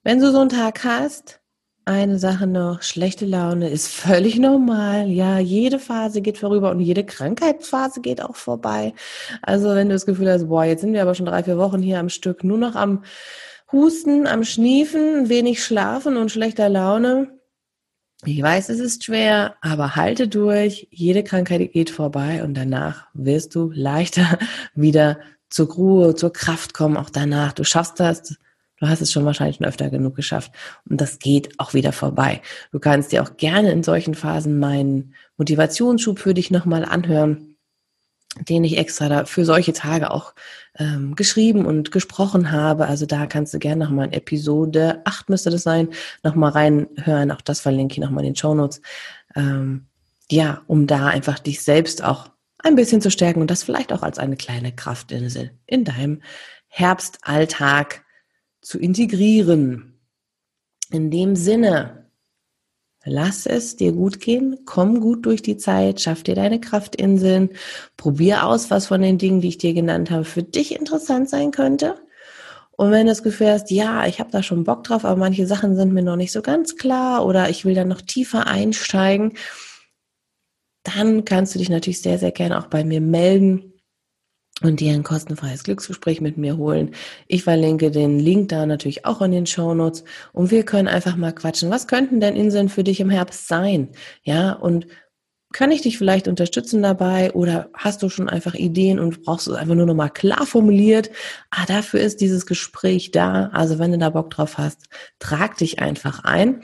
Wenn 0.06 0.20
du 0.20 0.32
so 0.34 0.40
einen 0.40 0.50
Tag 0.50 0.84
hast, 0.84 1.40
eine 1.86 2.20
Sache 2.20 2.46
noch, 2.46 2.82
schlechte 2.82 3.26
Laune 3.26 3.70
ist 3.70 3.88
völlig 3.88 4.38
normal. 4.38 5.08
Ja, 5.08 5.40
jede 5.40 5.80
Phase 5.80 6.22
geht 6.22 6.38
vorüber 6.38 6.72
und 6.72 6.82
jede 6.82 7.06
Krankheitsphase 7.06 8.02
geht 8.02 8.22
auch 8.22 8.36
vorbei. 8.36 8.94
Also 9.42 9.70
wenn 9.70 9.88
du 9.88 9.96
das 9.96 10.06
Gefühl 10.06 10.30
hast, 10.30 10.50
boah, 10.50 10.66
jetzt 10.66 10.82
sind 10.82 10.92
wir 10.92 11.02
aber 11.02 11.16
schon 11.16 11.26
drei, 11.26 11.44
vier 11.44 11.58
Wochen 11.58 11.82
hier 11.82 12.00
am 12.00 12.10
Stück, 12.10 12.44
nur 12.44 12.58
noch 12.58 12.76
am 12.76 13.04
Husten, 13.72 14.28
am 14.28 14.44
Schniefen, 14.44 15.30
wenig 15.30 15.64
schlafen 15.64 16.18
und 16.18 16.32
schlechter 16.32 16.68
Laune. 16.68 17.40
Ich 18.26 18.42
weiß, 18.42 18.70
es 18.70 18.80
ist 18.80 19.06
schwer, 19.06 19.56
aber 19.62 19.96
halte 19.96 20.28
durch. 20.28 20.88
Jede 20.92 21.24
Krankheit 21.24 21.72
geht 21.72 21.90
vorbei 21.90 22.44
und 22.44 22.56
danach 22.56 23.08
wirst 23.14 23.56
du 23.56 23.72
leichter 23.74 24.38
wieder 24.76 25.20
zur 25.50 25.68
Ruhe, 25.74 26.16
zur 26.16 26.34
Kraft 26.34 26.74
kommen. 26.74 26.98
Auch 26.98 27.10
danach. 27.10 27.54
Du 27.54 27.64
schaffst 27.64 28.02
das. 28.02 28.38
Du 28.80 28.88
hast 28.88 29.02
es 29.02 29.12
schon 29.12 29.26
wahrscheinlich 29.26 29.58
schon 29.58 29.66
öfter 29.66 29.90
genug 29.90 30.16
geschafft. 30.16 30.52
Und 30.90 31.00
das 31.00 31.20
geht 31.20 31.60
auch 31.60 31.74
wieder 31.74 31.92
vorbei. 31.92 32.42
Du 32.72 32.80
kannst 32.80 33.12
dir 33.12 33.24
auch 33.24 33.38
gerne 33.38 33.72
in 33.72 33.84
solchen 33.84 34.16
Phasen 34.16 34.60
meinen 34.60 35.14
Motivationsschub 35.38 36.20
für 36.20 36.34
dich 36.34 36.52
nochmal 36.52 36.84
anhören, 36.84 37.56
den 38.40 38.64
ich 38.64 38.78
extra 38.78 39.10
da 39.10 39.26
für 39.26 39.46
solche 39.46 39.74
Tage 39.74 40.12
auch 40.12 40.34
ähm, 40.80 41.16
geschrieben 41.16 41.66
und 41.66 41.92
gesprochen 41.92 42.52
habe. 42.52 42.88
Also 42.88 43.06
da 43.06 43.28
kannst 43.28 43.54
du 43.54 43.60
gerne 43.60 43.86
nochmal 43.86 44.08
in 44.08 44.14
Episode 44.14 45.02
8 45.06 45.30
müsste 45.30 45.52
das 45.52 45.64
sein, 45.64 45.90
nochmal 46.24 46.52
reinhören. 46.52 47.32
Auch 47.32 47.42
das 47.42 47.60
verlinke 47.60 47.94
ich 47.94 48.00
nochmal 48.00 48.24
in 48.24 48.32
den 48.32 48.36
Show 48.36 48.56
Notes. 48.56 48.82
Ähm, 49.36 49.86
ja, 50.32 50.62
um 50.68 50.88
da 50.88 51.08
einfach 51.08 51.38
dich 51.38 51.62
selbst 51.62 52.04
auch 52.04 52.32
ein 52.60 52.76
bisschen 52.76 53.02
zu 53.02 53.12
stärken 53.12 53.42
und 53.42 53.52
das 53.52 53.64
vielleicht 53.64 53.94
auch 53.94 54.02
als 54.02 54.18
eine 54.18 54.38
kleine 54.38 54.72
Kraftinsel 54.72 55.52
in 55.68 55.84
deinem 55.84 56.22
Herbstalltag 56.68 58.04
zu 58.64 58.80
integrieren. 58.80 60.00
In 60.90 61.12
dem 61.12 61.36
Sinne, 61.36 62.10
lass 63.06 63.46
es 63.46 63.76
dir 63.76 63.92
gut 63.92 64.20
gehen, 64.20 64.60
komm 64.66 65.02
gut 65.02 65.26
durch 65.26 65.42
die 65.42 65.58
Zeit, 65.58 66.02
schaff 66.02 66.24
dir 66.24 66.36
deine 66.36 66.60
Kraftinseln, 66.60 67.50
probier 67.98 68.46
aus, 68.46 68.72
was 68.72 68.88
von 68.88 69.02
den 69.02 69.18
Dingen, 69.18 69.42
die 69.42 69.50
ich 69.50 69.58
dir 69.58 69.74
genannt 69.74 70.10
habe, 70.10 70.24
für 70.24 70.44
dich 70.44 70.74
interessant 70.76 71.30
sein 71.30 71.52
könnte. 71.52 71.96
Und 72.72 72.92
wenn 72.92 73.06
du 73.06 73.12
das 73.12 73.22
Gefühl 73.22 73.52
hast, 73.52 73.70
ja, 73.70 74.08
ich 74.08 74.20
habe 74.20 74.32
da 74.32 74.42
schon 74.42 74.64
Bock 74.64 74.84
drauf, 74.84 75.06
aber 75.06 75.20
manche 75.20 75.46
Sachen 75.46 75.76
sind 75.76 75.94
mir 75.94 76.02
noch 76.02 76.16
nicht 76.16 76.32
so 76.32 76.42
ganz 76.42 76.76
klar 76.76 77.26
oder 77.26 77.50
ich 77.50 77.66
will 77.66 77.76
da 77.76 77.86
noch 77.86 78.02
tiefer 78.02 78.48
einsteigen, 78.48 79.34
dann 80.84 81.24
kannst 81.24 81.54
du 81.54 81.60
dich 81.60 81.70
natürlich 81.70 82.02
sehr, 82.02 82.18
sehr 82.18 82.32
gerne 82.32 82.58
auch 82.58 82.68
bei 82.68 82.84
mir 82.84 83.00
melden 83.00 83.73
und 84.64 84.80
dir 84.80 84.94
ein 84.94 85.04
kostenfreies 85.04 85.64
Glücksgespräch 85.64 86.22
mit 86.22 86.38
mir 86.38 86.58
holen. 86.58 86.92
Ich 87.28 87.44
verlinke 87.44 87.92
den 87.92 88.20
Link 88.20 88.50
da 88.50 88.66
natürlich 88.66 89.06
auch 89.06 89.22
in 89.22 89.32
den 89.32 89.46
Show 89.46 89.74
Notes 89.74 90.04
und 90.32 90.52
wir 90.52 90.64
können 90.64 90.88
einfach 90.88 91.16
mal 91.16 91.34
quatschen. 91.34 91.70
Was 91.70 91.88
könnten 91.88 92.20
denn 92.20 92.36
Inseln 92.36 92.70
für 92.70 92.84
dich 92.84 93.00
im 93.00 93.10
Herbst 93.10 93.48
sein? 93.48 93.90
Ja, 94.24 94.54
und 94.54 94.88
kann 95.54 95.72
ich 95.72 95.82
dich 95.82 96.00
vielleicht 96.00 96.28
unterstützen 96.28 96.82
dabei 96.82 97.32
oder 97.34 97.70
hast 97.76 98.02
du 98.02 98.10
schon 98.10 98.28
einfach 98.28 98.56
Ideen 98.56 99.00
und 99.00 99.22
brauchst 99.22 99.48
es 99.48 99.54
einfach 99.54 99.76
nur 99.76 99.86
noch 99.86 99.94
mal 99.94 100.10
klar 100.10 100.48
formuliert? 100.48 101.12
Ah, 101.52 101.66
dafür 101.68 102.00
ist 102.00 102.22
dieses 102.22 102.48
Gespräch 102.48 103.12
da. 103.12 103.50
Also 103.54 103.78
wenn 103.78 103.92
du 103.92 104.00
da 104.00 104.10
Bock 104.10 104.32
drauf 104.32 104.58
hast, 104.58 104.86
trag 105.20 105.58
dich 105.58 105.80
einfach 105.80 106.24
ein. 106.24 106.64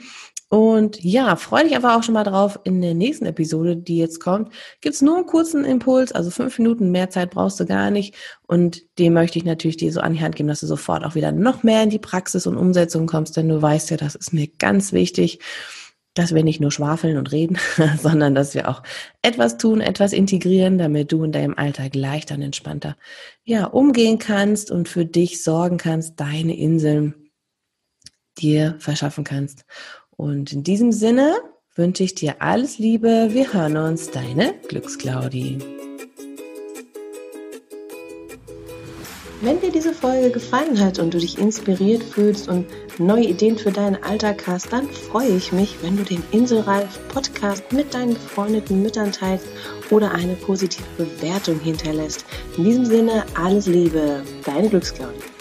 Und 0.50 1.00
ja, 1.04 1.36
freue 1.36 1.62
dich 1.62 1.76
einfach 1.76 1.96
auch 1.96 2.02
schon 2.02 2.14
mal 2.14 2.24
drauf. 2.24 2.58
In 2.64 2.82
der 2.82 2.94
nächsten 2.94 3.24
Episode, 3.24 3.76
die 3.76 3.98
jetzt 3.98 4.18
kommt, 4.18 4.52
gibt's 4.80 5.00
nur 5.00 5.16
einen 5.16 5.26
kurzen 5.26 5.64
Impuls, 5.64 6.10
also 6.10 6.30
fünf 6.30 6.58
Minuten 6.58 6.90
mehr 6.90 7.08
Zeit 7.08 7.30
brauchst 7.30 7.60
du 7.60 7.66
gar 7.66 7.92
nicht. 7.92 8.16
Und 8.48 8.82
dem 8.98 9.12
möchte 9.12 9.38
ich 9.38 9.44
natürlich 9.44 9.76
dir 9.76 9.92
so 9.92 10.00
an 10.00 10.12
die 10.12 10.20
Hand 10.20 10.34
geben, 10.34 10.48
dass 10.48 10.58
du 10.58 10.66
sofort 10.66 11.04
auch 11.04 11.14
wieder 11.14 11.30
noch 11.30 11.62
mehr 11.62 11.84
in 11.84 11.90
die 11.90 12.00
Praxis 12.00 12.48
und 12.48 12.56
Umsetzung 12.56 13.06
kommst, 13.06 13.36
denn 13.36 13.48
du 13.48 13.62
weißt 13.62 13.90
ja, 13.90 13.96
das 13.96 14.16
ist 14.16 14.32
mir 14.32 14.48
ganz 14.48 14.92
wichtig, 14.92 15.38
dass 16.14 16.34
wir 16.34 16.42
nicht 16.42 16.60
nur 16.60 16.72
schwafeln 16.72 17.16
und 17.16 17.30
reden, 17.30 17.56
sondern 18.02 18.34
dass 18.34 18.52
wir 18.56 18.68
auch 18.68 18.82
etwas 19.22 19.56
tun, 19.56 19.80
etwas 19.80 20.12
integrieren, 20.12 20.78
damit 20.78 21.12
du 21.12 21.22
in 21.22 21.30
deinem 21.30 21.54
Alltag 21.54 21.94
leichter 21.94 22.34
und 22.34 22.42
entspannter 22.42 22.96
ja, 23.44 23.66
umgehen 23.66 24.18
kannst 24.18 24.72
und 24.72 24.88
für 24.88 25.04
dich 25.04 25.44
sorgen 25.44 25.76
kannst, 25.76 26.18
deine 26.18 26.56
Inseln 26.58 27.14
dir 28.38 28.76
verschaffen 28.78 29.24
kannst. 29.24 29.64
Und 30.20 30.52
in 30.52 30.62
diesem 30.62 30.92
Sinne 30.92 31.36
wünsche 31.76 32.02
ich 32.02 32.14
dir 32.14 32.42
alles 32.42 32.78
Liebe. 32.78 33.28
Wir 33.30 33.54
hören 33.54 33.78
uns, 33.78 34.10
deine 34.10 34.52
Glücksclaudi. 34.68 35.56
Wenn 39.40 39.60
dir 39.62 39.72
diese 39.72 39.94
Folge 39.94 40.30
gefallen 40.30 40.78
hat 40.78 40.98
und 40.98 41.14
du 41.14 41.18
dich 41.18 41.38
inspiriert 41.38 42.02
fühlst 42.02 42.50
und 42.50 42.66
neue 42.98 43.28
Ideen 43.28 43.56
für 43.56 43.72
deinen 43.72 43.96
Alltag 44.02 44.46
hast, 44.46 44.70
dann 44.74 44.90
freue 44.90 45.30
ich 45.30 45.52
mich, 45.52 45.76
wenn 45.80 45.96
du 45.96 46.02
den 46.02 46.22
Inselreif 46.32 46.98
Podcast 47.08 47.72
mit 47.72 47.94
deinen 47.94 48.12
befreundeten 48.12 48.82
Müttern 48.82 49.12
teilst 49.12 49.46
oder 49.88 50.12
eine 50.12 50.34
positive 50.34 50.84
Bewertung 50.98 51.58
hinterlässt. 51.60 52.26
In 52.58 52.64
diesem 52.64 52.84
Sinne 52.84 53.24
alles 53.34 53.66
Liebe, 53.66 54.22
deine 54.44 54.68
Glücksclaudi. 54.68 55.39